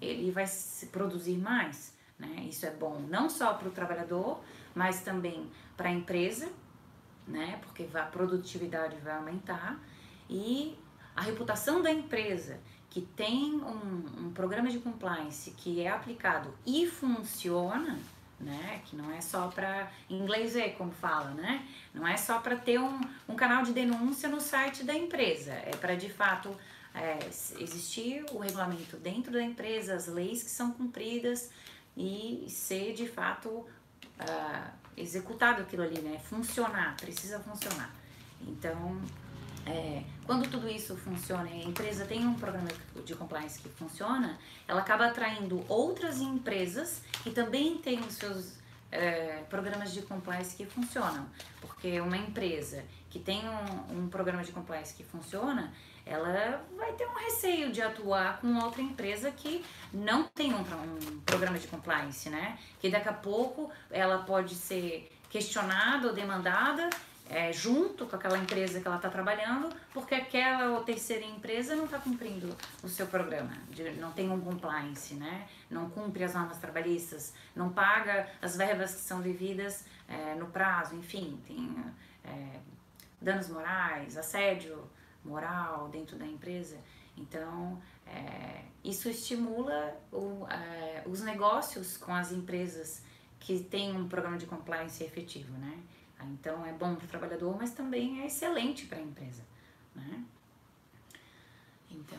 ele 0.00 0.30
vai 0.30 0.46
produzir 0.90 1.38
mais. 1.38 1.94
Né? 2.18 2.46
Isso 2.48 2.64
é 2.64 2.70
bom 2.70 3.00
não 3.08 3.28
só 3.28 3.54
para 3.54 3.68
o 3.68 3.70
trabalhador, 3.70 4.40
mas 4.74 5.02
também 5.02 5.50
para 5.76 5.88
a 5.88 5.92
empresa, 5.92 6.48
né? 7.26 7.58
porque 7.62 7.86
a 7.94 8.02
produtividade 8.04 8.96
vai 8.98 9.16
aumentar 9.16 9.78
e 10.28 10.78
a 11.14 11.22
reputação 11.22 11.82
da 11.82 11.90
empresa 11.90 12.58
que 12.90 13.02
tem 13.02 13.54
um, 13.54 14.26
um 14.26 14.32
programa 14.32 14.70
de 14.70 14.78
compliance 14.78 15.50
que 15.50 15.82
é 15.82 15.88
aplicado 15.88 16.54
e 16.64 16.86
funciona, 16.86 17.98
né? 18.38 18.82
Que 18.84 18.96
não 18.96 19.10
é 19.10 19.20
só 19.20 19.48
para 19.48 19.90
inglês 20.08 20.56
é 20.56 20.68
como 20.70 20.92
fala, 20.92 21.30
né? 21.30 21.66
Não 21.94 22.06
é 22.06 22.16
só 22.16 22.38
para 22.38 22.56
ter 22.56 22.78
um, 22.78 23.00
um 23.28 23.34
canal 23.34 23.62
de 23.62 23.72
denúncia 23.72 24.28
no 24.28 24.40
site 24.40 24.84
da 24.84 24.94
empresa, 24.94 25.52
é 25.52 25.70
para 25.80 25.94
de 25.94 26.10
fato 26.10 26.54
é, 26.94 27.18
existir 27.60 28.24
o 28.32 28.38
regulamento 28.38 28.96
dentro 28.96 29.32
da 29.32 29.42
empresa, 29.42 29.94
as 29.94 30.06
leis 30.06 30.42
que 30.42 30.50
são 30.50 30.72
cumpridas 30.72 31.50
e 31.96 32.46
ser 32.48 32.94
de 32.94 33.06
fato 33.06 33.48
uh, 33.48 34.70
executado 34.96 35.62
aquilo 35.62 35.82
ali, 35.82 36.00
né? 36.00 36.18
Funcionar, 36.18 36.96
precisa 36.96 37.40
funcionar. 37.40 37.94
Então 38.46 39.00
é, 39.66 40.04
quando 40.24 40.48
tudo 40.48 40.68
isso 40.68 40.96
funciona 40.96 41.50
e 41.50 41.62
a 41.62 41.64
empresa 41.64 42.06
tem 42.06 42.24
um 42.24 42.34
programa 42.34 42.68
de 43.04 43.14
compliance 43.16 43.60
que 43.60 43.68
funciona, 43.68 44.38
ela 44.66 44.80
acaba 44.80 45.06
atraindo 45.06 45.64
outras 45.68 46.20
empresas 46.20 47.02
que 47.22 47.30
também 47.30 47.76
têm 47.78 47.98
os 47.98 48.14
seus 48.14 48.56
é, 48.92 49.42
programas 49.50 49.92
de 49.92 50.02
compliance 50.02 50.56
que 50.56 50.64
funcionam. 50.64 51.26
Porque 51.60 52.00
uma 52.00 52.16
empresa 52.16 52.84
que 53.10 53.18
tem 53.18 53.42
um, 53.48 54.04
um, 54.04 54.08
programa 54.08 54.44
de 54.44 54.52
compliance 54.52 54.94
que 54.94 55.02
funciona, 55.02 55.72
ela 56.04 56.64
vai 56.76 56.92
ter 56.92 57.06
um 57.06 57.14
receio 57.14 57.72
de 57.72 57.82
atuar 57.82 58.40
com 58.40 58.56
outra 58.58 58.80
empresa 58.80 59.32
que 59.32 59.64
não 59.92 60.24
tem 60.24 60.54
um, 60.54 60.60
um 60.60 61.20
programa 61.24 61.58
de 61.58 61.66
compliance, 61.66 62.30
né? 62.30 62.56
Que 62.80 62.88
daqui 62.88 63.08
a 63.08 63.12
pouco 63.12 63.70
ela 63.90 64.18
pode 64.18 64.54
ser 64.54 65.10
questionada 65.28 66.06
ou 66.06 66.14
demandada 66.14 66.88
é, 67.28 67.52
junto 67.52 68.06
com 68.06 68.16
aquela 68.16 68.38
empresa 68.38 68.80
que 68.80 68.86
ela 68.86 68.96
está 68.96 69.08
trabalhando, 69.08 69.74
porque 69.92 70.14
aquela 70.14 70.76
ou 70.76 70.84
terceira 70.84 71.24
empresa 71.24 71.74
não 71.74 71.86
está 71.86 71.98
cumprindo 71.98 72.56
o 72.82 72.88
seu 72.88 73.06
programa, 73.06 73.52
de, 73.70 73.90
não 73.92 74.12
tem 74.12 74.30
um 74.30 74.40
compliance, 74.40 75.14
né? 75.14 75.46
não 75.70 75.90
cumpre 75.90 76.24
as 76.24 76.34
normas 76.34 76.58
trabalhistas, 76.58 77.34
não 77.54 77.72
paga 77.72 78.28
as 78.40 78.56
verbas 78.56 78.94
que 78.94 79.00
são 79.00 79.20
devidas 79.20 79.84
é, 80.08 80.34
no 80.34 80.46
prazo, 80.46 80.94
enfim, 80.94 81.40
tem 81.46 81.76
é, 82.24 82.60
danos 83.20 83.48
morais, 83.48 84.16
assédio 84.16 84.88
moral 85.24 85.88
dentro 85.88 86.16
da 86.16 86.26
empresa. 86.26 86.78
Então, 87.16 87.80
é, 88.06 88.62
isso 88.84 89.08
estimula 89.08 89.96
o, 90.12 90.46
é, 90.48 91.02
os 91.06 91.22
negócios 91.22 91.96
com 91.96 92.14
as 92.14 92.30
empresas 92.30 93.02
que 93.40 93.60
têm 93.60 93.96
um 93.96 94.08
programa 94.08 94.38
de 94.38 94.46
compliance 94.46 95.02
efetivo, 95.02 95.52
né? 95.58 95.78
Então 96.24 96.64
é 96.64 96.72
bom 96.72 96.94
para 96.94 97.04
o 97.04 97.08
trabalhador, 97.08 97.56
mas 97.56 97.72
também 97.72 98.22
é 98.22 98.26
excelente 98.26 98.86
para 98.86 98.98
a 98.98 99.02
empresa. 99.02 99.42
Né? 99.94 100.24
Então. 101.90 102.18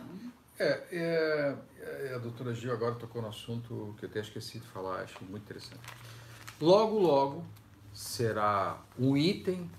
É, 0.60 0.88
é, 0.92 1.58
é, 1.80 2.14
a 2.16 2.18
doutora 2.18 2.54
Gil 2.54 2.72
agora 2.72 2.96
tocou 2.96 3.22
no 3.22 3.28
assunto 3.28 3.96
que 4.00 4.06
eu 4.06 4.10
até 4.10 4.22
esqueci 4.22 4.60
de 4.60 4.68
falar, 4.68 5.02
acho 5.02 5.24
muito 5.24 5.44
interessante. 5.44 5.82
Logo, 6.60 6.98
logo 6.98 7.46
será 7.94 8.82
um 8.98 9.16
item 9.16 9.70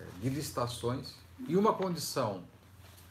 é, 0.00 0.04
de 0.20 0.30
licitações 0.30 1.14
e 1.46 1.56
uma 1.56 1.74
condição 1.74 2.44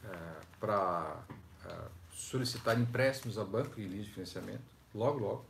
é, 0.04 0.16
para 0.58 1.20
é, 1.66 1.74
solicitar 2.12 2.78
empréstimos 2.80 3.38
a 3.38 3.44
banco 3.44 3.80
e 3.80 3.86
linhas 3.86 4.06
de 4.06 4.12
financiamento, 4.12 4.64
logo, 4.92 5.18
logo, 5.18 5.46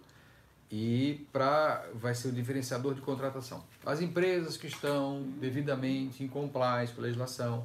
e 0.77 1.25
para 1.33 1.87
vai 1.95 2.17
ser 2.17 2.27
o 2.27 2.33
diferenciador 2.33 2.95
de 2.95 3.01
contratação. 3.01 3.65
As 3.87 4.01
empresas 4.01 4.57
que 4.57 4.67
estão 4.67 5.23
devidamente 5.39 6.25
em 6.25 6.27
compliance 6.27 6.93
com 6.93 7.01
a 7.01 7.05
legislação 7.05 7.65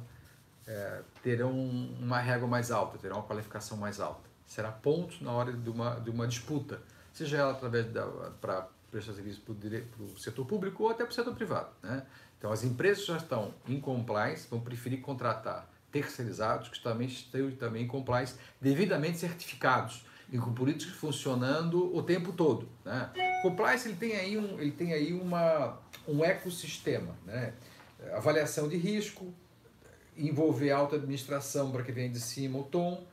é, 0.64 1.02
terão 1.20 1.50
uma 1.50 2.20
régua 2.20 2.46
mais 2.46 2.70
alta, 2.70 2.98
terão 2.98 3.16
uma 3.16 3.24
qualificação 3.24 3.76
mais 3.76 3.98
alta. 3.98 4.30
Será 4.46 4.70
ponto 4.70 5.24
na 5.24 5.32
hora 5.32 5.52
de 5.52 5.68
uma, 5.68 5.98
de 5.98 6.08
uma 6.08 6.28
disputa, 6.28 6.80
seja 7.12 7.38
ela 7.38 7.50
através 7.50 7.84
para 8.40 8.68
prestar 8.92 9.14
serviço 9.14 9.40
para 9.40 10.04
o 10.04 10.16
setor 10.16 10.46
público 10.46 10.84
ou 10.84 10.90
até 10.90 11.02
para 11.02 11.10
o 11.10 11.14
setor 11.14 11.34
privado. 11.34 11.70
Né? 11.82 12.06
Então, 12.38 12.52
as 12.52 12.62
empresas 12.62 13.00
que 13.00 13.10
já 13.10 13.16
estão 13.16 13.52
em 13.66 13.80
compliance 13.80 14.46
vão 14.48 14.60
preferir 14.60 15.00
contratar 15.00 15.68
terceirizados 15.90 16.68
que 16.68 16.80
também 16.80 17.08
estão 17.08 17.50
também 17.56 17.82
em 17.82 17.88
compliance, 17.88 18.36
devidamente 18.60 19.18
certificados 19.18 20.04
com 20.38 20.52
políticos 20.52 20.94
funcionando 20.96 21.94
o 21.94 22.02
tempo 22.02 22.32
todo. 22.32 22.68
Né? 22.84 23.10
Compliance 23.42 23.88
ele 23.88 23.96
tem 23.96 24.16
aí, 24.16 24.38
um, 24.38 24.60
ele 24.60 24.70
tem 24.70 24.92
aí 24.92 25.12
uma, 25.12 25.78
um 26.06 26.24
ecossistema, 26.24 27.16
né? 27.26 27.54
avaliação 28.12 28.68
de 28.68 28.76
risco, 28.76 29.32
envolver 30.16 30.70
alta 30.70 30.96
administração 30.96 31.70
para 31.70 31.82
que 31.82 31.92
venha 31.92 32.08
de 32.08 32.20
cima 32.20 32.58
o 32.58 32.64
tom, 32.64 33.04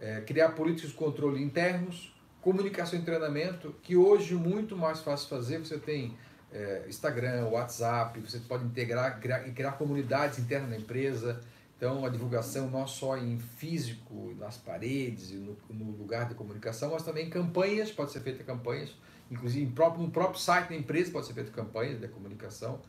é, 0.00 0.20
criar 0.20 0.50
políticas 0.50 0.90
de 0.90 0.96
controle 0.96 1.42
internos, 1.42 2.14
comunicação 2.40 2.98
e 2.98 3.02
treinamento, 3.02 3.74
que 3.82 3.96
hoje 3.96 4.34
muito 4.34 4.76
mais 4.76 5.00
fácil 5.00 5.28
fazer, 5.28 5.58
você 5.58 5.78
tem 5.78 6.16
é, 6.52 6.84
Instagram, 6.88 7.46
WhatsApp, 7.46 8.20
você 8.20 8.38
pode 8.38 8.64
integrar 8.64 9.18
criar, 9.20 9.40
criar 9.40 9.72
comunidades 9.72 10.38
internas 10.38 10.70
na 10.70 10.76
empresa, 10.76 11.40
então 11.84 12.02
a 12.02 12.08
divulgação 12.08 12.70
não 12.70 12.86
só 12.86 13.18
em 13.18 13.38
físico, 13.38 14.34
nas 14.38 14.56
paredes 14.56 15.32
no, 15.32 15.54
no 15.68 15.90
lugar 15.90 16.26
de 16.26 16.34
comunicação, 16.34 16.92
mas 16.92 17.02
também 17.02 17.28
campanhas, 17.28 17.92
pode 17.92 18.10
ser 18.10 18.20
feita 18.20 18.42
campanhas, 18.42 18.96
inclusive 19.30 19.66
no 19.66 20.10
próprio 20.10 20.40
site 20.40 20.70
da 20.70 20.76
empresa 20.76 21.12
pode 21.12 21.26
ser 21.26 21.34
feita 21.34 21.50
campanhas 21.50 22.00
de 22.00 22.08
comunicação, 22.08 22.80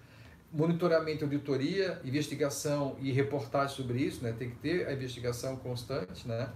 monitoramento, 0.49 1.25
auditoria, 1.25 1.99
investigação 2.05 2.95
e 3.01 3.11
reportagem 3.11 3.75
sobre 3.75 3.99
isso, 3.99 4.23
né? 4.23 4.31
Tem 4.31 4.49
que 4.49 4.55
ter 4.55 4.87
a 4.87 4.93
investigação 4.93 5.57
constante, 5.57 6.25
né? 6.25 6.49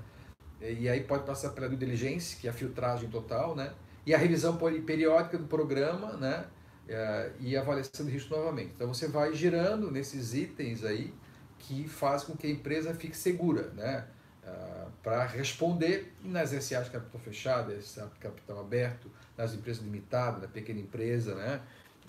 E 0.61 0.87
aí 0.87 1.01
pode 1.01 1.25
passar 1.25 1.49
pela 1.49 1.67
due 1.67 1.77
diligence, 1.77 2.37
que 2.37 2.47
é 2.47 2.51
a 2.51 2.53
filtragem 2.53 3.09
total, 3.09 3.53
né? 3.53 3.73
E 4.05 4.15
a 4.15 4.17
revisão 4.17 4.55
periódica 4.85 5.37
do 5.37 5.45
programa, 5.45 6.13
né? 6.13 6.45
É, 6.87 7.31
e 7.41 7.57
a 7.57 7.61
avaliação 7.61 8.05
de 8.05 8.13
risco 8.13 8.33
novamente. 8.33 8.71
Então 8.73 8.87
você 8.87 9.09
vai 9.09 9.33
girando 9.33 9.91
nesses 9.91 10.33
itens 10.33 10.85
aí 10.85 11.13
que 11.59 11.87
faz 11.87 12.23
com 12.23 12.35
que 12.35 12.47
a 12.47 12.49
empresa 12.49 12.93
fique 12.93 13.15
segura, 13.15 13.69
né? 13.75 14.05
É, 14.45 14.85
para 15.03 15.25
responder 15.25 16.13
nas 16.23 16.49
SAs 16.49 16.85
de 16.85 16.91
capital 16.91 17.21
fechado, 17.21 17.81
SA 17.81 18.09
capital 18.19 18.59
aberto, 18.59 19.11
nas 19.37 19.53
empresas 19.53 19.83
limitadas, 19.83 20.41
na 20.41 20.47
pequena 20.47 20.79
empresa, 20.79 21.35
né? 21.35 21.61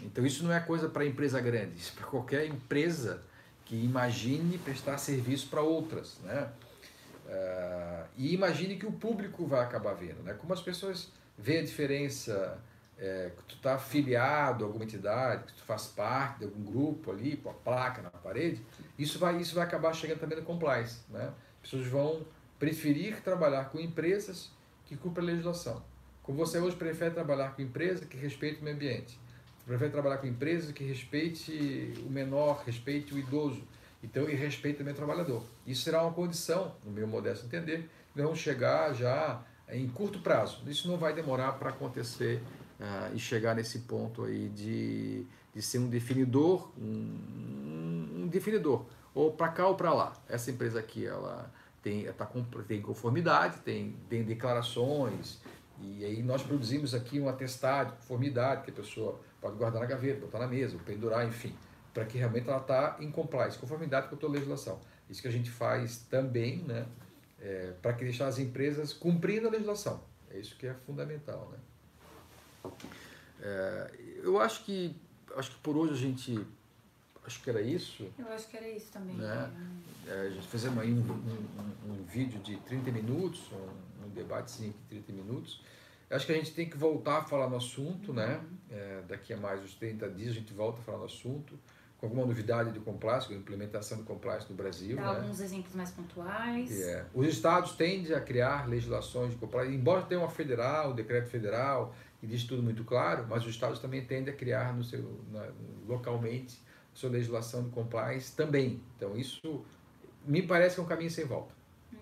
Então 0.03 0.25
isso 0.25 0.45
não 0.45 0.53
é 0.53 0.61
coisa 0.61 0.89
para 0.89 1.05
empresa 1.05 1.41
grande, 1.41 1.77
isso 1.77 1.93
é 1.95 2.01
para 2.01 2.09
qualquer 2.09 2.47
empresa 2.47 3.23
que 3.65 3.77
imagine 3.77 4.59
prestar 4.59 4.99
serviço 4.99 5.49
para 5.49 5.61
outras, 5.61 6.19
né? 6.25 6.49
Uh, 7.27 8.07
e 8.17 8.35
imagine 8.35 8.77
que 8.77 8.87
o 8.87 8.93
público 8.93 9.47
vai 9.47 9.63
acabar 9.63 9.95
vendo, 9.95 10.23
né? 10.25 10.35
Como 10.35 10.53
as 10.53 10.61
pessoas 10.61 11.09
veem 11.39 11.61
a 11.61 11.65
diferença 11.65 12.59
é, 13.01 13.33
que 13.35 13.43
tu 13.45 13.55
está 13.57 13.75
afiliado 13.77 14.63
a 14.63 14.67
alguma 14.67 14.85
entidade, 14.85 15.45
que 15.45 15.55
tu 15.55 15.63
faz 15.63 15.87
parte 15.87 16.41
de 16.41 16.45
algum 16.45 16.63
grupo 16.63 17.11
ali, 17.11 17.39
com 17.39 17.49
a 17.49 17.55
placa 17.55 18.03
na 18.03 18.11
parede, 18.11 18.63
isso 18.99 19.19
vai, 19.19 19.39
isso 19.39 19.55
vai 19.55 19.65
acabar 19.65 19.95
chegando 19.95 20.21
também 20.21 20.39
no 20.39 20.45
compliance, 20.45 21.01
né? 21.09 21.33
As 21.57 21.71
pessoas 21.71 21.87
vão 21.87 22.27
preferir 22.59 23.23
trabalhar 23.23 23.71
com 23.71 23.81
empresas 23.81 24.51
que 24.85 24.97
cumprem 24.97 25.29
a 25.29 25.31
legislação. 25.31 25.83
Como 26.23 26.37
você 26.37 26.59
hoje 26.59 26.77
prefere 26.77 27.15
trabalhar 27.15 27.57
com 27.57 27.63
empresas 27.63 28.07
que 28.07 28.19
respeitam 28.19 28.61
o 28.61 28.65
meio 28.65 28.77
ambiente, 28.77 29.19
prefere 29.65 29.91
trabalhar 29.91 30.19
com 30.19 30.27
empresas 30.27 30.71
que 30.71 30.85
respeite 30.85 31.95
o 32.07 32.11
menor, 32.11 32.63
respeite 32.67 33.15
o 33.15 33.19
idoso, 33.19 33.63
então 34.03 34.29
e 34.29 34.35
respeite 34.35 34.79
também 34.79 34.93
o 34.93 34.97
trabalhador. 34.97 35.43
Isso 35.67 35.83
será 35.83 36.03
uma 36.03 36.13
condição, 36.13 36.75
no 36.85 36.91
meu 36.91 37.07
modesto 37.07 37.47
entender, 37.47 37.89
não 38.15 38.35
chegar 38.35 38.93
já 38.93 39.43
em 39.69 39.89
curto 39.89 40.21
prazo. 40.21 40.63
Isso 40.67 40.89
não 40.89 40.99
vai 40.99 41.15
demorar 41.15 41.53
para 41.53 41.71
acontecer 41.71 42.43
uh, 42.81 43.15
e 43.15 43.19
chegar 43.19 43.55
nesse 43.55 43.81
ponto 43.81 44.25
aí 44.25 44.49
de, 44.49 45.27
de 45.55 45.63
ser 45.63 45.79
um 45.79 45.89
definidor, 45.89 46.73
um, 46.79 48.23
um 48.23 48.29
definidor, 48.29 48.87
ou 49.15 49.33
para 49.33 49.49
cá 49.49 49.67
ou 49.67 49.75
para 49.75 49.93
lá. 49.93 50.13
Essa 50.29 50.51
empresa 50.51 50.81
aqui, 50.81 51.07
ela 51.07 51.53
tem, 51.83 52.05
tá 52.13 52.27
com, 52.27 52.43
tem 52.43 52.81
conformidade, 52.81 53.59
tem, 53.59 53.97
tem 54.09 54.25
declarações, 54.25 55.39
e 55.81 56.05
aí 56.05 56.23
nós 56.23 56.43
produzimos 56.43 56.95
aqui 56.95 57.21
um 57.21 57.29
atestado 57.29 57.93
de 57.93 57.97
conformidade 57.99 58.65
que 58.65 58.71
a 58.71 58.75
pessoa 58.75 59.21
pode 59.41 59.57
guardar 59.57 59.81
na 59.81 59.87
gaveta, 59.87 60.21
botar 60.21 60.39
na 60.39 60.47
mesa, 60.47 60.77
pendurar, 60.85 61.27
enfim, 61.27 61.55
para 61.95 62.05
que 62.05 62.19
realmente 62.19 62.49
ela 62.49 62.59
está 62.59 62.97
em 63.01 63.11
compliance, 63.11 63.59
conformidade 63.59 64.09
com 64.09 64.15
a 64.15 64.19
tua 64.19 64.31
legislação. 64.31 64.79
Isso 65.09 65.23
que 65.23 65.29
a 65.29 65.33
gente 65.33 65.51
faz 65.51 65.99
também, 66.11 66.59
né, 66.59 66.87
é, 67.41 67.73
para 67.81 67.95
que 67.95 68.05
deixar 68.05 68.27
as 68.27 68.39
empresas 68.39 68.93
cumprindo 68.93 69.49
a 69.49 69.51
legislação. 69.51 70.03
É 70.31 70.39
isso 70.39 70.55
que 70.57 70.67
é 70.67 70.75
fundamental, 70.75 71.49
né. 71.51 71.59
É, 73.43 73.91
eu 74.23 74.39
acho 74.41 74.65
que 74.65 74.95
acho 75.37 75.51
que 75.51 75.59
por 75.59 75.77
hoje 75.77 75.93
a 75.95 75.97
gente 75.97 76.47
acho 77.25 77.43
que 77.43 77.51
era 77.51 77.61
isso. 77.61 78.11
Eu 78.19 78.29
acho 78.33 78.49
que 78.49 78.57
era 78.57 78.69
isso 78.69 78.91
também. 78.93 79.17
Né? 79.17 79.51
É, 80.07 80.27
a 80.27 80.31
gente 80.31 80.49
fizemos 80.49 80.79
aí 80.79 80.93
um, 80.93 81.01
um, 81.01 81.93
um, 81.93 82.05
vídeo 82.05 82.41
de 82.41 82.57
30 82.57 82.91
minutos, 82.91 83.41
um, 83.53 84.07
um 84.07 84.09
debatezinho 84.11 84.73
de 84.73 85.01
30 85.01 85.13
minutos. 85.13 85.63
Acho 86.11 86.27
que 86.27 86.33
a 86.33 86.35
gente 86.35 86.53
tem 86.53 86.69
que 86.69 86.77
voltar 86.77 87.19
a 87.19 87.23
falar 87.23 87.49
no 87.49 87.57
assunto, 87.57 88.13
né? 88.13 88.41
É, 88.69 89.03
daqui 89.07 89.33
a 89.33 89.37
mais 89.37 89.63
uns 89.63 89.75
30 89.75 90.09
dias 90.11 90.31
a 90.31 90.35
gente 90.35 90.53
volta 90.53 90.81
a 90.81 90.83
falar 90.83 90.99
no 90.99 91.05
assunto, 91.05 91.57
com 91.99 92.07
alguma 92.07 92.27
novidade 92.27 92.73
do 92.73 92.81
compliance, 92.81 93.29
com 93.29 93.35
a 93.35 93.37
implementação 93.37 93.99
do 93.99 94.05
compliance 94.05 94.47
no 94.51 94.57
Brasil. 94.57 94.97
Dar 94.97 95.03
né? 95.03 95.21
alguns 95.21 95.39
exemplos 95.39 95.73
mais 95.77 95.93
pontuais. 95.93 96.81
É. 96.81 97.07
Os 97.15 97.29
estados 97.29 97.73
tendem 97.73 98.13
a 98.13 98.21
criar 98.21 98.69
legislações 98.69 99.31
de 99.31 99.37
compliance, 99.37 99.73
embora 99.73 100.03
tenha 100.03 100.21
uma 100.21 100.31
federal, 100.31 100.91
um 100.91 100.95
decreto 100.97 101.29
federal, 101.29 101.95
que 102.21 102.27
diz 102.27 102.45
tudo 102.45 102.63
muito 102.63 102.85
claro, 102.85 103.27
mas 103.29 103.45
os 103.45 103.51
estados 103.51 103.79
também 103.79 104.05
tendem 104.05 104.33
a 104.33 104.37
criar 104.37 104.75
no 104.75 104.85
seu, 104.85 105.21
na, 105.33 105.49
localmente 105.89 106.61
a 106.93 106.97
sua 106.97 107.11
legislação 107.11 107.65
de 107.65 107.71
compliance 107.71 108.37
também. 108.37 108.83
Então 108.97 109.17
isso 109.17 109.65
me 110.27 110.43
parece 110.43 110.75
que 110.75 110.81
é 110.81 110.85
um 110.85 110.87
caminho 110.87 111.11
sem 111.11 111.25
volta. 111.25 111.55
Uhum. 111.93 111.99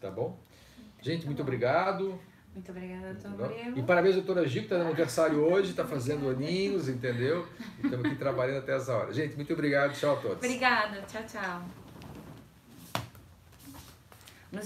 Tá 0.00 0.10
bom? 0.10 0.38
Então, 0.76 1.04
gente, 1.04 1.20
tá 1.22 1.26
muito 1.26 1.38
bom. 1.38 1.42
obrigado. 1.42 2.20
Muito 2.54 2.70
obrigada, 2.70 3.12
doutor. 3.12 3.52
E 3.76 3.82
parabéns, 3.82 4.14
doutora 4.14 4.48
Gil, 4.48 4.62
que 4.62 4.66
está 4.66 4.78
no 4.78 4.86
aniversário 4.86 5.40
hoje, 5.40 5.70
está 5.70 5.84
fazendo 5.84 6.30
aninhos, 6.30 6.88
entendeu? 6.88 7.46
Estamos 7.84 8.06
aqui 8.06 8.16
trabalhando 8.16 8.58
até 8.60 8.74
essa 8.74 8.96
hora. 8.96 9.12
Gente, 9.12 9.36
muito 9.36 9.52
obrigado. 9.52 9.92
Tchau 9.92 10.16
a 10.16 10.20
todos. 10.20 10.38
Obrigada. 10.38 11.02
Tchau, 11.02 11.22
tchau. 11.26 11.85